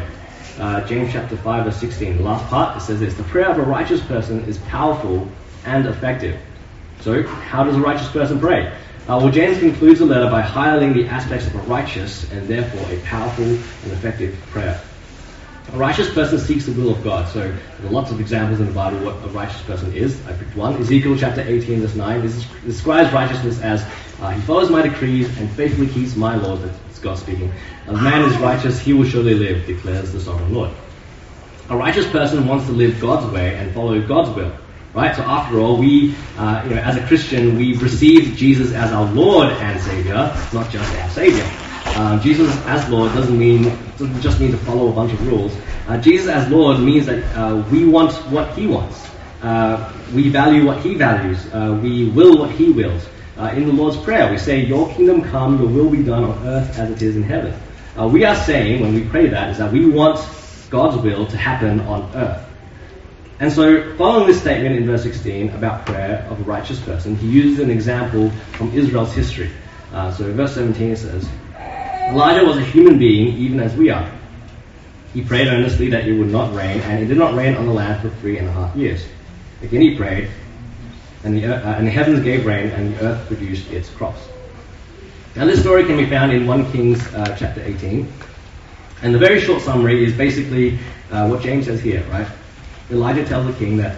Uh, 0.60 0.82
James 0.88 1.12
chapter 1.12 1.36
5, 1.36 1.66
verse 1.66 1.78
16. 1.78 2.18
The 2.18 2.24
last 2.24 2.46
part, 2.48 2.78
it 2.78 2.82
says 2.82 3.00
this 3.00 3.14
The 3.16 3.24
prayer 3.24 3.50
of 3.50 3.58
a 3.58 3.64
righteous 3.64 4.02
person 4.02 4.46
is 4.46 4.58
powerful 4.60 5.28
and 5.66 5.86
effective. 5.88 6.40
So, 7.02 7.24
how 7.24 7.64
does 7.64 7.76
a 7.76 7.80
righteous 7.80 8.10
person 8.10 8.40
pray? 8.40 8.68
Uh, 9.08 9.18
well, 9.18 9.32
James 9.32 9.58
concludes 9.60 10.00
the 10.00 10.06
letter 10.06 10.30
by 10.30 10.42
highlighting 10.42 10.94
the 10.94 11.08
aspects 11.08 11.48
of 11.48 11.56
a 11.56 11.60
righteous 11.60 12.30
and 12.32 12.48
therefore 12.48 12.92
a 12.92 13.00
powerful 13.02 13.46
and 13.46 13.92
effective 13.92 14.38
prayer. 14.52 14.80
A 15.74 15.78
righteous 15.78 16.12
person 16.14 16.40
seeks 16.40 16.66
the 16.66 16.72
will 16.74 16.92
of 16.92 17.04
God. 17.04 17.30
So 17.30 17.40
there 17.40 17.88
are 17.88 17.92
lots 17.92 18.12
of 18.12 18.20
examples 18.20 18.60
in 18.60 18.66
the 18.66 18.72
Bible 18.72 18.98
of 19.08 19.22
what 19.22 19.30
a 19.30 19.34
righteous 19.34 19.62
person 19.62 19.94
is. 19.94 20.20
I 20.26 20.34
picked 20.34 20.56
one. 20.56 20.76
Ezekiel 20.78 21.18
chapter 21.18 21.42
18, 21.42 21.82
verse 21.82 21.96
9. 21.96 22.22
This 22.22 22.46
describes 22.66 23.14
righteousness 23.14 23.62
as 23.62 23.84
uh, 24.20 24.32
he 24.32 24.42
follows 24.42 24.70
my 24.70 24.82
decrees 24.82 25.28
and 25.38 25.50
faithfully 25.52 25.88
keeps 25.88 26.16
my 26.16 26.36
laws. 26.36 26.62
That's 26.62 27.00
God 27.00 27.18
speaking. 27.18 27.54
A 27.88 27.94
man 27.94 28.24
is 28.30 28.36
righteous, 28.38 28.80
he 28.80 28.94
will 28.94 29.06
surely 29.06 29.36
live, 29.36 29.66
declares 29.66 30.12
the 30.12 30.20
sovereign 30.20 30.54
Lord. 30.54 30.72
A 31.70 31.78
righteous 31.78 32.08
person 32.08 32.48
wants 32.48 32.66
to 32.66 32.72
live 32.72 33.00
God's 33.00 33.32
way 33.32 33.56
and 33.56 33.72
follow 33.74 34.02
God's 34.02 34.36
will. 34.36 34.52
Right? 34.94 35.16
So 35.16 35.22
after 35.22 35.60
all, 35.60 35.78
we, 35.78 36.16
uh, 36.38 36.64
you 36.64 36.76
know, 36.76 36.82
as 36.82 36.98
a 36.98 37.06
Christian, 37.06 37.56
we 37.58 37.78
receive 37.78 38.36
Jesus 38.36 38.74
as 38.74 38.92
our 38.92 39.06
Lord 39.14 39.50
and 39.50 39.80
Savior, 39.82 40.36
not 40.52 40.70
just 40.72 40.96
our 40.96 41.10
Savior. 41.10 41.48
Uh, 41.86 42.20
Jesus 42.20 42.56
as 42.66 42.90
Lord 42.90 43.14
doesn't 43.14 43.38
mean 43.38 43.64
doesn't 43.98 44.22
just 44.22 44.40
mean 44.40 44.52
to 44.52 44.58
follow 44.58 44.90
a 44.90 44.94
bunch 44.94 45.12
of 45.12 45.28
rules. 45.28 45.56
Uh, 45.88 45.98
Jesus 45.98 46.28
as 46.28 46.50
Lord 46.50 46.80
means 46.80 47.06
that 47.06 47.24
uh, 47.36 47.64
we 47.72 47.86
want 47.86 48.14
what 48.32 48.56
He 48.58 48.68
wants. 48.68 49.08
Uh, 49.42 49.94
we 50.14 50.30
value 50.30 50.66
what 50.66 50.80
He 50.80 50.96
values. 50.96 51.46
Uh, 51.54 51.78
we 51.82 52.10
will 52.10 52.38
what 52.38 52.52
He 52.52 52.72
wills. 52.72 53.08
in 53.54 53.66
the 53.68 53.74
Lord's 53.74 53.98
Prayer. 53.98 54.32
We 54.32 54.38
say, 54.38 54.66
Your 54.66 54.92
kingdom 54.94 55.22
come, 55.22 55.60
your 55.60 55.70
will 55.70 55.90
be 55.90 56.04
done 56.04 56.24
on 56.24 56.48
earth 56.48 56.78
as 56.78 56.92
it 56.92 57.02
is 57.02 57.16
in 57.16 57.24
heaven. 57.24 57.54
We 57.98 58.24
are 58.24 58.36
saying, 58.36 58.82
when 58.82 58.94
we 58.94 59.04
pray 59.04 59.28
that, 59.28 59.50
is 59.50 59.58
that 59.58 59.72
we 59.74 59.86
want 59.90 60.26
God's 60.70 60.98
will 61.04 61.26
to 61.26 61.38
happen 61.38 61.82
on 61.82 62.10
earth. 62.16 62.49
And 63.40 63.52
so, 63.52 63.96
following 63.96 64.28
this 64.28 64.42
statement 64.42 64.76
in 64.76 64.86
verse 64.86 65.04
16 65.04 65.52
about 65.52 65.86
prayer 65.86 66.28
of 66.30 66.42
a 66.42 66.44
righteous 66.44 66.80
person, 66.82 67.16
he 67.16 67.28
uses 67.28 67.60
an 67.60 67.72
example 67.72 68.30
from 68.54 68.74
Israel's 68.78 69.14
history. 69.14 69.50
Uh, 69.94 70.12
so, 70.12 70.32
verse 70.34 70.56
17 70.56 70.92
it 70.92 70.98
says, 70.98 71.30
Elijah 72.10 72.46
was 72.46 72.58
a 72.58 72.64
human 72.64 73.00
being, 73.00 73.38
even 73.38 73.62
as 73.62 73.74
we 73.76 73.90
are. 73.90 74.12
He 75.14 75.24
prayed 75.24 75.48
earnestly 75.48 75.90
that 75.90 76.06
it 76.06 76.14
would 76.14 76.30
not 76.30 76.54
rain, 76.54 76.82
and 76.82 77.02
it 77.02 77.08
did 77.08 77.18
not 77.18 77.34
rain 77.34 77.56
on 77.56 77.66
the 77.66 77.72
land 77.72 78.02
for 78.02 78.10
three 78.20 78.38
and 78.38 78.48
a 78.48 78.52
half 78.52 78.76
years. 78.76 79.06
Again 79.62 79.82
he 79.82 79.96
prayed, 79.96 80.30
and 81.24 81.36
the, 81.36 81.46
uh, 81.46 81.76
and 81.76 81.88
the 81.88 81.92
heavens 81.92 82.20
gave 82.22 82.46
rain, 82.46 82.70
and 82.72 82.94
the 82.94 83.06
earth 83.06 83.28
produced 83.28 83.72
its 83.72 83.90
crops. 83.90 84.22
Now, 85.36 85.46
this 85.46 85.62
story 85.62 85.86
can 85.86 85.96
be 85.96 86.06
found 86.06 86.34
in 86.34 86.46
1 86.46 86.72
Kings 86.74 87.02
uh, 87.14 87.36
chapter 87.40 87.62
18. 87.62 88.12
And 89.02 89.16
the 89.16 89.20
very 89.20 89.40
short 89.40 89.62
summary 89.62 90.04
is 90.04 90.12
basically 90.12 90.78
uh, 91.12 91.28
what 91.28 91.42
James 91.42 91.68
says 91.68 91.80
here, 91.80 92.04
right? 92.10 92.28
Elijah 92.92 93.26
tells 93.26 93.46
the 93.46 93.54
king 93.54 93.78
that 93.78 93.98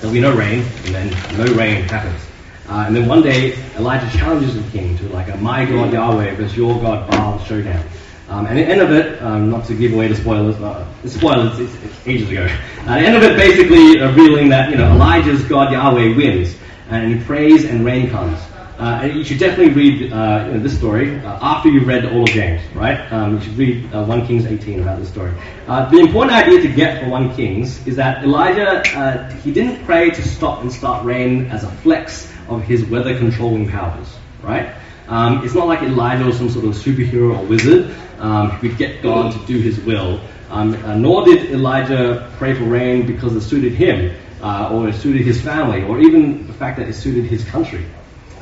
there'll 0.00 0.12
be 0.12 0.20
no 0.20 0.34
rain, 0.34 0.62
and 0.84 0.94
then 0.94 1.38
no 1.38 1.52
rain 1.54 1.82
happens. 1.84 2.20
Uh, 2.68 2.84
and 2.86 2.94
then 2.94 3.08
one 3.08 3.22
day, 3.22 3.54
Elijah 3.76 4.08
challenges 4.16 4.54
the 4.54 4.70
king 4.70 4.96
to 4.98 5.08
like 5.08 5.28
a 5.28 5.36
my 5.38 5.64
God 5.64 5.92
Yahweh 5.92 6.34
versus 6.34 6.56
your 6.56 6.80
God 6.80 7.10
Baal 7.10 7.38
showdown. 7.40 7.84
Um, 8.28 8.46
and 8.46 8.56
the 8.56 8.62
end 8.62 8.80
of 8.80 8.92
it, 8.92 9.20
um, 9.22 9.50
not 9.50 9.64
to 9.66 9.74
give 9.74 9.92
away 9.92 10.06
the 10.06 10.14
spoilers, 10.14 10.54
uh, 10.56 10.86
the 11.02 11.10
spoilers, 11.10 11.58
it's, 11.58 11.74
it's 11.82 12.06
ages 12.06 12.30
ago. 12.30 12.44
At 12.44 13.00
the 13.00 13.06
end 13.06 13.16
of 13.16 13.22
it, 13.24 13.36
basically 13.36 14.00
revealing 14.00 14.50
that 14.50 14.70
you 14.70 14.76
know 14.76 14.92
Elijah's 14.92 15.42
God 15.44 15.72
Yahweh 15.72 16.14
wins, 16.14 16.54
and 16.90 17.12
he 17.12 17.24
prays 17.24 17.64
and 17.64 17.84
rain 17.84 18.10
comes. 18.10 18.38
Uh, 18.80 19.00
and 19.02 19.14
you 19.14 19.22
should 19.22 19.38
definitely 19.38 19.74
read 19.74 20.10
uh, 20.10 20.48
this 20.54 20.74
story 20.74 21.14
uh, 21.18 21.38
after 21.42 21.68
you've 21.68 21.86
read 21.86 22.06
all 22.14 22.22
of 22.22 22.30
James, 22.30 22.62
right? 22.74 23.12
Um, 23.12 23.34
you 23.34 23.40
should 23.42 23.58
read 23.58 23.92
uh, 23.92 24.04
1 24.04 24.26
Kings 24.26 24.46
18 24.46 24.80
about 24.80 24.98
this 24.98 25.10
story. 25.10 25.34
Uh, 25.68 25.86
the 25.90 25.98
important 25.98 26.32
idea 26.32 26.62
to 26.62 26.68
get 26.68 27.02
for 27.02 27.10
1 27.10 27.36
Kings 27.36 27.86
is 27.86 27.96
that 27.96 28.24
Elijah, 28.24 28.80
uh, 28.98 29.30
he 29.42 29.52
didn't 29.52 29.84
pray 29.84 30.08
to 30.08 30.26
stop 30.26 30.62
and 30.62 30.72
start 30.72 31.04
rain 31.04 31.44
as 31.50 31.62
a 31.62 31.70
flex 31.70 32.32
of 32.48 32.62
his 32.62 32.82
weather 32.86 33.18
controlling 33.18 33.68
powers, 33.68 34.16
right? 34.40 34.74
Um, 35.08 35.44
it's 35.44 35.54
not 35.54 35.66
like 35.66 35.82
Elijah 35.82 36.24
was 36.24 36.38
some 36.38 36.48
sort 36.48 36.64
of 36.64 36.70
superhero 36.70 37.38
or 37.38 37.44
wizard 37.44 37.94
um, 38.18 38.48
who 38.48 38.70
could 38.70 38.78
get 38.78 39.02
God 39.02 39.34
to 39.34 39.46
do 39.46 39.58
his 39.60 39.78
will. 39.80 40.22
Um, 40.48 41.02
nor 41.02 41.26
did 41.26 41.50
Elijah 41.50 42.32
pray 42.38 42.54
for 42.54 42.64
rain 42.64 43.06
because 43.06 43.36
it 43.36 43.42
suited 43.42 43.74
him, 43.74 44.16
or 44.42 44.88
it 44.88 44.94
suited 44.94 45.20
his 45.20 45.38
family, 45.38 45.82
or 45.82 46.00
even 46.00 46.46
the 46.46 46.54
fact 46.54 46.78
that 46.78 46.88
it 46.88 46.94
suited 46.94 47.26
his 47.26 47.44
country 47.44 47.84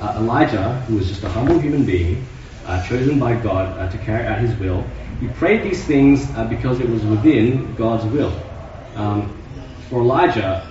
uh, 0.01 0.15
Elijah, 0.19 0.75
who 0.87 0.97
was 0.97 1.09
just 1.09 1.23
a 1.25 1.29
humble 1.29 1.59
human 1.59 1.85
being, 1.85 2.25
uh, 2.67 2.87
chosen 2.87 3.19
by 3.19 3.35
God 3.35 3.79
uh, 3.79 3.91
to 3.91 3.99
carry 3.99 4.27
out 4.27 4.39
his 4.39 4.55
will, 4.59 4.85
he 5.21 5.27
prayed 5.29 5.63
these 5.63 5.83
things 5.85 6.29
uh, 6.37 6.45
because 6.45 6.81
it 6.81 6.89
was 6.89 7.03
within 7.05 7.75
God's 7.75 8.05
will. 8.13 8.33
Um, 8.95 9.37
for 9.89 10.03
Elijah, 10.03 10.67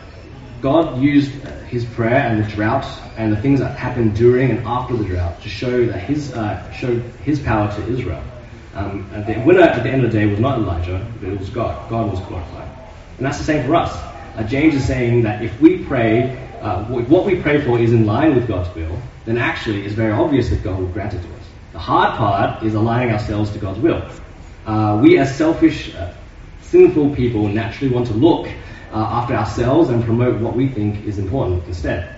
God 0.61 1.01
used 1.01 1.31
uh, 1.45 1.49
his 1.65 1.83
prayer 1.85 2.19
and 2.19 2.43
the 2.43 2.49
drought 2.49 2.85
and 3.17 3.33
the 3.33 3.41
things 3.41 3.59
that 3.59 3.77
happened 3.77 4.15
during 4.15 4.51
and 4.51 4.65
after 4.65 4.95
the 4.95 5.03
drought 5.03 5.41
to 5.41 5.49
show 5.49 5.85
that 5.87 5.99
his 5.99 6.33
uh, 6.33 6.71
showed 6.71 7.01
his 7.23 7.39
power 7.39 7.73
to 7.75 7.87
Israel. 7.89 8.23
Um, 8.75 9.09
and 9.13 9.25
the 9.25 9.39
winner 9.43 9.61
at 9.61 9.81
the 9.81 9.89
end 9.89 10.05
of 10.05 10.11
the 10.11 10.17
day 10.19 10.27
was 10.27 10.39
not 10.39 10.59
Elijah, 10.59 11.05
but 11.19 11.29
it 11.29 11.39
was 11.39 11.49
God. 11.49 11.89
God 11.89 12.11
was 12.11 12.19
glorified. 12.21 12.69
And 13.17 13.25
that's 13.25 13.39
the 13.39 13.43
same 13.43 13.65
for 13.65 13.75
us. 13.75 13.97
James 14.47 14.75
is 14.75 14.85
saying 14.85 15.23
that 15.23 15.41
if 15.41 15.59
we 15.59 15.83
pray 15.83 16.35
what 16.61 17.25
we 17.25 17.41
pray 17.41 17.59
for 17.61 17.79
is 17.79 17.91
in 17.91 18.05
line 18.05 18.35
with 18.35 18.47
God's 18.47 18.73
will, 18.75 19.01
then 19.27 19.37
actually 19.37 19.85
it's 19.85 19.93
very 19.93 20.11
obvious 20.11 20.49
that 20.49 20.63
God 20.63 20.79
will 20.79 20.87
grant 20.87 21.13
it 21.13 21.21
to 21.21 21.27
us. 21.27 21.43
The 21.73 21.79
hard 21.79 22.17
part 22.17 22.63
is 22.63 22.73
aligning 22.73 23.13
ourselves 23.13 23.51
to 23.51 23.59
God's 23.59 23.79
will. 23.79 24.09
Uh, 24.65 24.99
we 25.01 25.17
as 25.17 25.35
selfish, 25.35 25.93
uh, 25.95 26.13
sinful 26.61 27.15
people 27.15 27.47
naturally 27.47 27.93
want 27.93 28.07
to 28.07 28.13
look 28.13 28.47
uh, 28.91 28.97
after 28.97 29.35
ourselves 29.35 29.89
and 29.89 30.03
promote 30.03 30.41
what 30.41 30.55
we 30.55 30.67
think 30.67 31.05
is 31.05 31.19
important 31.19 31.65
instead. 31.65 32.15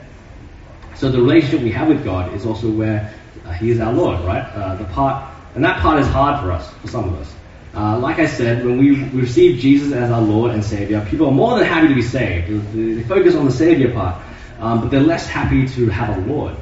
So 0.95 1.09
the 1.09 1.19
relationship 1.19 1.61
we 1.61 1.71
have 1.71 1.87
with 1.87 2.03
God 2.03 2.33
is 2.33 2.45
also 2.45 2.69
where 2.69 3.13
uh, 3.45 3.51
He 3.53 3.71
is 3.71 3.79
our 3.79 3.93
Lord, 3.93 4.21
right? 4.21 4.43
Uh, 4.43 4.75
the 4.75 4.85
part, 4.85 5.31
and 5.55 5.63
that 5.63 5.81
part 5.81 5.99
is 5.99 6.07
hard 6.07 6.41
for 6.41 6.51
us, 6.51 6.69
for 6.81 6.87
some 6.87 7.09
of 7.09 7.19
us. 7.19 7.33
Uh, 7.73 7.99
like 7.99 8.19
I 8.19 8.25
said, 8.25 8.65
when 8.65 8.77
we 8.77 9.03
receive 9.19 9.59
Jesus 9.59 9.93
as 9.93 10.11
our 10.11 10.21
Lord 10.21 10.51
and 10.51 10.63
Savior, 10.63 11.05
people 11.09 11.27
are 11.27 11.31
more 11.31 11.57
than 11.57 11.67
happy 11.67 11.87
to 11.87 11.95
be 11.95 12.01
saved. 12.01 12.73
They 12.73 13.03
focus 13.03 13.35
on 13.35 13.45
the 13.45 13.51
Savior 13.51 13.93
part 13.93 14.21
um, 14.59 14.81
but 14.81 14.91
they're 14.91 14.99
less 14.99 15.27
happy 15.27 15.67
to 15.67 15.87
have 15.87 16.17
a 16.17 16.21
Lord. 16.21 16.55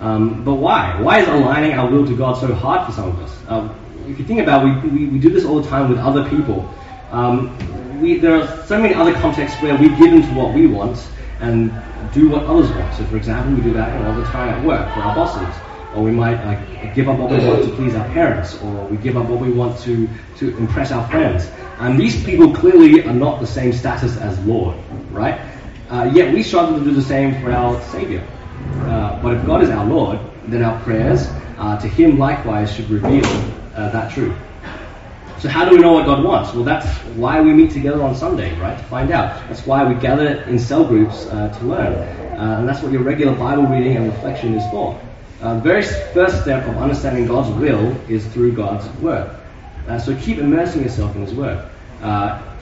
Um, 0.00 0.44
but 0.44 0.54
why? 0.54 1.00
Why 1.00 1.20
is 1.20 1.28
aligning 1.28 1.72
our 1.72 1.90
will 1.90 2.06
to 2.06 2.16
God 2.16 2.34
so 2.34 2.52
hard 2.54 2.86
for 2.86 2.92
some 2.92 3.08
of 3.08 3.20
us? 3.20 3.34
Um, 3.48 3.74
if 4.08 4.18
you 4.18 4.24
think 4.24 4.40
about 4.40 4.66
it, 4.66 4.84
we, 4.84 4.90
we, 4.90 5.06
we, 5.06 5.18
do 5.18 5.30
this 5.30 5.44
all 5.44 5.60
the 5.60 5.68
time 5.68 5.88
with 5.88 5.98
other 5.98 6.28
people. 6.28 6.68
Um, 7.10 7.56
we, 8.00 8.18
there 8.18 8.36
are 8.36 8.66
so 8.66 8.80
many 8.80 8.94
other 8.94 9.14
contexts 9.14 9.60
where 9.62 9.76
we 9.76 9.88
give 9.88 10.12
into 10.12 10.28
what 10.34 10.54
we 10.54 10.66
want 10.66 11.08
and 11.40 11.72
do 12.12 12.28
what 12.28 12.44
others 12.44 12.70
want. 12.70 12.94
So, 12.94 13.04
for 13.04 13.16
example, 13.16 13.54
we 13.54 13.62
do 13.62 13.72
that 13.74 14.06
all 14.06 14.14
the 14.14 14.24
time 14.24 14.48
at 14.50 14.64
work 14.64 14.92
for 14.94 15.00
our 15.00 15.14
bosses. 15.14 15.62
Or 15.94 16.02
we 16.02 16.10
might 16.10 16.34
uh, 16.34 16.94
give 16.94 17.08
up 17.08 17.18
what 17.18 17.30
we 17.30 17.38
want 17.38 17.64
to 17.64 17.70
please 17.70 17.94
our 17.94 18.06
parents, 18.10 18.60
or 18.62 18.86
we 18.86 18.98
give 18.98 19.16
up 19.16 19.26
what 19.30 19.40
we 19.40 19.50
want 19.50 19.78
to, 19.80 20.06
to 20.36 20.56
impress 20.58 20.92
our 20.92 21.08
friends. 21.08 21.50
And 21.78 21.98
these 21.98 22.22
people 22.22 22.54
clearly 22.54 23.02
are 23.04 23.14
not 23.14 23.40
the 23.40 23.46
same 23.46 23.72
status 23.72 24.18
as 24.18 24.38
Lord, 24.40 24.76
right? 25.10 25.40
Uh, 25.88 26.10
yet 26.12 26.34
we 26.34 26.42
struggle 26.42 26.78
to 26.78 26.84
do 26.84 26.92
the 26.92 27.02
same 27.02 27.40
for 27.42 27.50
our 27.50 27.80
Savior. 27.84 28.26
Uh, 28.86 29.20
but 29.22 29.34
if 29.34 29.44
God 29.46 29.62
is 29.62 29.70
our 29.70 29.84
Lord, 29.84 30.18
then 30.46 30.62
our 30.62 30.80
prayers 30.82 31.28
uh, 31.58 31.78
to 31.80 31.88
Him 31.88 32.18
likewise 32.18 32.74
should 32.74 32.88
reveal 32.88 33.24
uh, 33.74 33.90
that 33.90 34.12
truth. 34.12 34.36
So 35.38 35.48
how 35.48 35.68
do 35.68 35.76
we 35.76 35.82
know 35.82 35.92
what 35.92 36.06
God 36.06 36.24
wants? 36.24 36.54
Well, 36.54 36.64
that's 36.64 36.86
why 37.16 37.40
we 37.40 37.52
meet 37.52 37.70
together 37.72 38.02
on 38.02 38.14
Sunday, 38.14 38.58
right? 38.58 38.76
To 38.76 38.84
find 38.84 39.10
out. 39.10 39.46
That's 39.48 39.66
why 39.66 39.84
we 39.84 39.98
gather 40.00 40.42
in 40.42 40.58
cell 40.58 40.84
groups 40.84 41.26
uh, 41.26 41.48
to 41.58 41.64
learn. 41.64 41.94
Uh, 41.94 42.58
and 42.58 42.68
that's 42.68 42.82
what 42.82 42.92
your 42.92 43.02
regular 43.02 43.34
Bible 43.34 43.64
reading 43.64 43.96
and 43.96 44.06
reflection 44.06 44.54
is 44.54 44.70
for. 44.70 44.98
the 45.40 45.60
very 45.60 45.82
first 45.82 46.42
step 46.42 46.66
of 46.66 46.76
understanding 46.78 47.26
God's 47.26 47.50
will 47.58 47.94
is 48.10 48.26
through 48.28 48.52
God's 48.52 48.86
Word. 49.00 49.30
so 50.00 50.16
keep 50.16 50.38
immersing 50.38 50.82
yourself 50.82 51.14
in 51.16 51.22
His 51.22 51.34
Word 51.34 51.68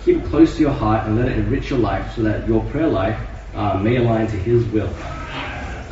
keep 0.04 0.18
it 0.18 0.24
close 0.26 0.54
to 0.56 0.60
your 0.60 0.70
heart 0.70 1.06
and 1.06 1.16
let 1.16 1.28
it 1.28 1.38
enrich 1.38 1.70
your 1.70 1.78
life 1.78 2.14
so 2.14 2.22
that 2.22 2.46
your 2.46 2.62
prayer 2.66 2.88
life 2.88 3.18
may 3.82 3.96
align 3.96 4.26
to 4.26 4.36
His 4.36 4.64
will. 4.66 4.92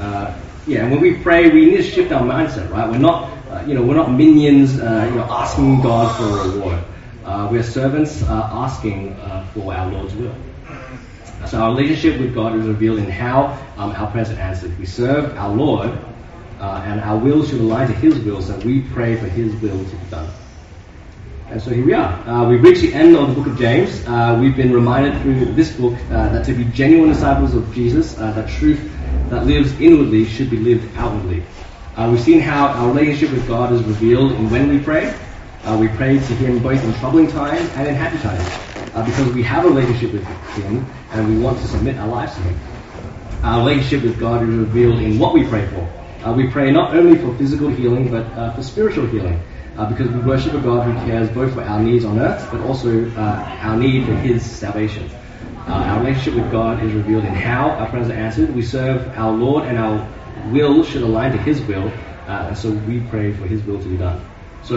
Uh, 0.03 0.35
yeah, 0.67 0.83
and 0.83 0.91
when 0.91 1.01
we 1.01 1.15
pray, 1.15 1.49
we 1.49 1.67
need 1.67 1.77
to 1.77 1.83
shift 1.85 2.11
our 2.11 2.23
mindset, 2.23 2.69
right? 2.71 2.91
We're 2.91 2.99
not, 2.99 3.31
uh, 3.49 3.65
you 3.67 3.75
know, 3.75 3.83
we're 3.83 3.95
not 3.95 4.11
minions, 4.11 4.81
uh, 4.81 5.07
you 5.09 5.15
know, 5.15 5.27
asking 5.31 5.81
God 5.81 6.17
for 6.17 6.25
a 6.25 6.49
reward. 6.49 6.85
Uh, 7.25 7.49
we're 7.51 7.63
servants 7.63 8.21
uh, 8.25 8.51
asking 8.53 9.15
for 9.55 9.73
our 9.73 9.93
Lord's 9.93 10.13
will. 10.15 10.35
So 11.47 11.61
our 11.61 11.71
relationship 11.71 12.21
with 12.21 12.35
God 12.35 12.57
is 12.59 12.67
revealed 12.67 12.99
in 12.99 13.09
how 13.09 13.57
um, 13.77 13.93
our 13.93 14.11
prayers 14.11 14.31
are 14.31 14.41
answered. 14.41 14.77
We 14.77 14.87
serve 14.87 15.37
our 15.37 15.55
Lord, 15.55 15.91
and 16.59 17.01
our 17.01 17.17
will 17.17 17.45
should 17.47 17.61
align 17.61 17.87
to 17.87 17.95
His 17.95 18.19
will, 18.19 18.43
so 18.43 18.59
we 18.59 18.81
pray 18.81 19.15
for 19.17 19.27
His 19.27 19.55
will 19.63 19.85
to 19.85 19.97
be 19.97 20.11
done. 20.11 20.29
And 21.49 21.63
so 21.63 21.71
here 21.71 21.85
we 21.85 21.93
are. 21.93 22.13
Uh, 22.27 22.49
we've 22.49 22.63
reached 22.63 22.81
the 22.81 22.95
end 22.95 23.15
of 23.15 23.29
the 23.29 23.35
book 23.35 23.47
of 23.47 23.59
James. 23.59 24.05
Uh, 24.07 24.39
we've 24.41 24.57
been 24.57 24.73
reminded 24.73 25.21
through 25.23 25.53
this 25.53 25.71
book 25.77 25.95
uh, 26.11 26.31
that 26.31 26.47
to 26.47 26.55
be 26.55 26.65
genuine 26.65 27.11
disciples 27.11 27.55
of 27.55 27.73
Jesus, 27.75 28.19
uh, 28.19 28.33
that 28.33 28.49
truth 28.49 28.81
that 29.29 29.47
lives 29.47 29.73
inwardly 29.81 30.25
should 30.25 30.51
be 30.51 30.57
lived 30.57 30.97
outwardly. 30.97 31.43
Uh, 31.97 32.09
we've 32.11 32.21
seen 32.21 32.41
how 32.41 32.69
our 32.69 32.89
relationship 32.89 33.31
with 33.35 33.47
God 33.47 33.73
is 33.73 33.83
revealed 33.85 34.33
in 34.33 34.51
when 34.51 34.69
we 34.69 34.79
pray. 34.79 35.15
Uh, 35.65 35.77
we 35.79 35.89
pray 35.89 36.19
to 36.19 36.35
Him 36.35 36.59
both 36.59 36.83
in 36.83 36.93
troubling 36.95 37.29
times 37.29 37.69
and 37.75 37.87
in 37.87 37.95
happy 37.95 38.19
times 38.19 39.07
because 39.09 39.33
we 39.33 39.43
have 39.43 39.65
a 39.65 39.69
relationship 39.69 40.13
with 40.13 40.25
Him 40.57 40.85
and 41.13 41.29
we 41.29 41.43
want 41.43 41.59
to 41.59 41.67
submit 41.69 41.97
our 41.97 42.09
lives 42.09 42.35
to 42.35 42.41
Him. 42.43 42.59
Our 43.43 43.59
relationship 43.67 44.03
with 44.05 44.19
God 44.19 44.43
is 44.43 44.49
revealed 44.49 45.01
in 45.01 45.19
what 45.19 45.35
we 45.35 45.47
pray 45.47 45.67
for. 45.69 46.33
we 46.33 46.49
pray 46.51 46.71
not 46.71 46.95
only 46.95 47.19
for 47.19 47.37
physical 47.37 47.69
healing 47.69 48.11
but 48.11 48.55
for 48.55 48.63
spiritual 48.63 49.07
healing 49.07 49.41
uh, 49.77 49.89
because 49.89 50.09
we 50.09 50.21
worship 50.21 50.53
a 50.55 50.61
God 50.61 50.85
who 50.85 50.93
cares 51.07 51.31
both 51.31 51.55
for 51.55 51.63
our 51.63 51.81
needs 51.81 52.05
on 52.05 52.19
earth, 52.19 52.47
but 52.51 52.61
also 52.61 53.11
uh, 53.13 53.59
our 53.63 53.77
need 53.77 54.07
for 54.07 54.15
His 54.15 54.45
salvation. 54.45 55.11
Uh, 55.69 55.73
our 55.73 56.01
relationship 56.01 56.35
with 56.35 56.51
God 56.51 56.83
is 56.83 56.93
revealed 56.93 57.25
in 57.25 57.35
how 57.35 57.71
our 57.71 57.89
prayers 57.89 58.09
are 58.09 58.15
answered. 58.15 58.55
We 58.55 58.63
serve 58.63 59.07
our 59.17 59.33
Lord, 59.33 59.65
and 59.65 59.79
our 59.79 60.09
will 60.51 60.83
should 60.85 61.03
align 61.03 61.33
to 61.33 61.39
His 61.39 61.63
will, 61.63 61.89
uh, 62.27 62.49
and 62.49 62.59
so 62.59 62.71
we 62.71 63.01
pray 63.09 63.33
for 63.33 63.47
His 63.47 63.63
will 63.63 63.81
to 63.81 63.89
be 63.89 63.97
done. 63.97 64.25
So 64.65 64.77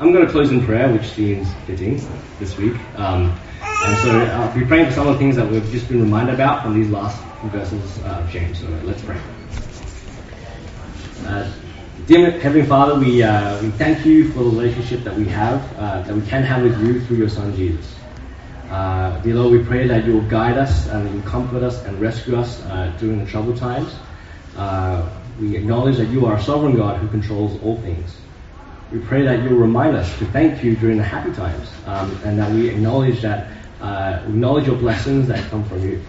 I'm 0.00 0.12
going 0.12 0.24
to 0.26 0.32
close 0.32 0.50
in 0.50 0.64
prayer, 0.64 0.92
which 0.92 1.06
seems 1.08 1.52
fitting 1.66 2.00
this 2.38 2.56
week. 2.56 2.74
Um, 2.96 3.38
and 3.62 3.98
so 3.98 4.10
I'll 4.10 4.54
be 4.58 4.64
praying 4.64 4.86
for 4.86 4.92
some 4.92 5.06
of 5.06 5.14
the 5.14 5.18
things 5.18 5.36
that 5.36 5.48
we've 5.50 5.70
just 5.70 5.88
been 5.88 6.00
reminded 6.00 6.34
about 6.34 6.62
from 6.62 6.74
these 6.74 6.90
last 6.90 7.22
verses 7.44 8.02
of 8.04 8.28
James. 8.30 8.60
So 8.60 8.68
let's 8.84 9.02
pray. 9.02 9.20
Uh, 11.26 11.52
Dear 12.06 12.32
Heavenly 12.32 12.66
Father, 12.66 12.98
we, 12.98 13.22
uh, 13.22 13.62
we 13.62 13.70
thank 13.70 14.04
you 14.04 14.30
for 14.32 14.40
the 14.40 14.50
relationship 14.50 15.04
that 15.04 15.16
we 15.16 15.26
have, 15.26 15.62
uh, 15.78 16.02
that 16.02 16.14
we 16.14 16.20
can 16.26 16.42
have 16.42 16.62
with 16.62 16.78
you 16.82 17.00
through 17.04 17.16
your 17.16 17.28
Son 17.28 17.54
Jesus. 17.56 17.94
Uh, 18.68 19.18
dear 19.20 19.34
Lord, 19.34 19.52
we 19.52 19.64
pray 19.64 19.86
that 19.88 20.06
you 20.06 20.14
will 20.14 20.28
guide 20.28 20.56
us 20.56 20.86
and 20.88 21.14
you 21.14 21.22
comfort 21.22 21.62
us 21.62 21.84
and 21.84 22.00
rescue 22.00 22.36
us 22.36 22.60
uh, 22.64 22.96
during 22.98 23.18
the 23.18 23.26
troubled 23.26 23.58
times. 23.58 23.92
Uh, 24.56 25.08
We 25.38 25.56
acknowledge 25.56 25.96
that 25.96 26.08
you 26.14 26.26
are 26.26 26.36
a 26.36 26.42
sovereign 26.42 26.76
God 26.76 27.00
who 27.00 27.08
controls 27.08 27.60
all 27.60 27.80
things. 27.82 28.14
We 28.90 29.00
pray 29.00 29.24
that 29.24 29.42
you'll 29.42 29.58
remind 29.58 29.96
us 29.96 30.06
to 30.18 30.26
thank 30.26 30.62
you 30.62 30.76
during 30.76 30.96
the 30.96 31.02
happy 31.04 31.32
times, 31.32 31.66
um, 31.86 32.14
and 32.24 32.38
that 32.38 32.52
we 32.52 32.70
acknowledge 32.70 33.20
that 33.22 33.50
uh, 33.80 34.22
acknowledge 34.28 34.66
your 34.68 34.76
blessings 34.76 35.26
that 35.28 35.50
come 35.50 35.64
from 35.64 35.82
you. 35.82 36.04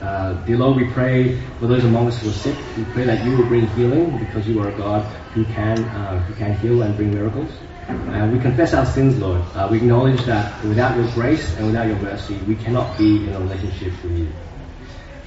Uh, 0.00 0.34
dear 0.46 0.56
Lord, 0.58 0.76
we 0.76 0.86
pray 0.92 1.36
for 1.58 1.66
those 1.66 1.84
among 1.84 2.06
us 2.08 2.20
who 2.22 2.28
are 2.30 2.32
sick. 2.46 2.56
We 2.76 2.84
pray 2.84 3.04
that 3.06 3.24
you 3.24 3.36
will 3.36 3.46
bring 3.46 3.66
healing 3.66 4.18
because 4.18 4.46
you 4.46 4.60
are 4.62 4.68
a 4.68 4.76
God 4.76 5.02
who 5.34 5.44
can 5.44 5.78
uh, 5.90 6.20
who 6.26 6.34
can 6.34 6.54
heal 6.54 6.82
and 6.82 6.94
bring 6.96 7.10
miracles. 7.10 7.50
And 7.88 8.32
we 8.32 8.38
confess 8.38 8.72
our 8.74 8.86
sins, 8.86 9.18
Lord. 9.18 9.42
Uh, 9.54 9.68
we 9.70 9.78
acknowledge 9.78 10.20
that 10.24 10.64
without 10.64 10.96
your 10.96 11.08
grace 11.12 11.54
and 11.56 11.66
without 11.66 11.86
your 11.86 11.98
mercy, 11.98 12.34
we 12.46 12.54
cannot 12.54 12.96
be 12.96 13.26
in 13.26 13.34
a 13.34 13.40
relationship 13.40 13.92
with 14.02 14.18
you. 14.18 14.32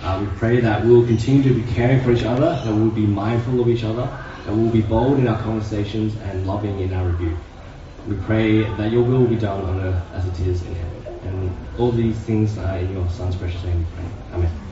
Uh, 0.02 0.20
we 0.22 0.38
pray 0.38 0.60
that 0.60 0.84
we 0.84 0.91
will 0.91 1.06
continue 1.06 1.43
to 1.43 1.54
be 1.54 1.74
caring 1.74 2.02
for 2.04 2.12
each 2.12 2.24
other, 2.24 2.60
that 2.63 2.74
we 2.74 2.82
will 2.82 2.91
be 2.91 3.06
mindful 3.06 3.60
of 3.60 3.67
each 3.67 3.84
other, 3.84 4.08
that 4.46 4.54
we 4.54 4.63
will 4.63 4.72
be 4.72 4.82
bold 4.82 5.20
in 5.20 5.28
our 5.28 5.41
conversations 5.41 6.15
and 6.24 6.48
loving 6.48 6.80
in 6.80 6.93
our 6.93 7.08
rebuke. 7.08 7.38
We 8.08 8.15
pray 8.15 8.63
that 8.63 8.91
your 8.91 9.04
will 9.04 9.20
will 9.20 9.28
be 9.28 9.36
done 9.36 9.63
on 9.63 9.80
earth 9.82 10.04
as 10.13 10.26
it 10.28 10.48
is 10.48 10.62
in 10.62 10.76
heaven. 10.76 11.20
And 11.24 11.80
all 11.80 11.91
these 11.91 12.17
things 12.20 12.58
are 12.58 12.78
in 12.78 12.93
your 12.93 13.10
Son's 13.10 13.36
precious 13.36 13.63
name 13.63 13.80
we 13.80 13.86
pray. 13.96 14.06
Amen. 14.34 14.66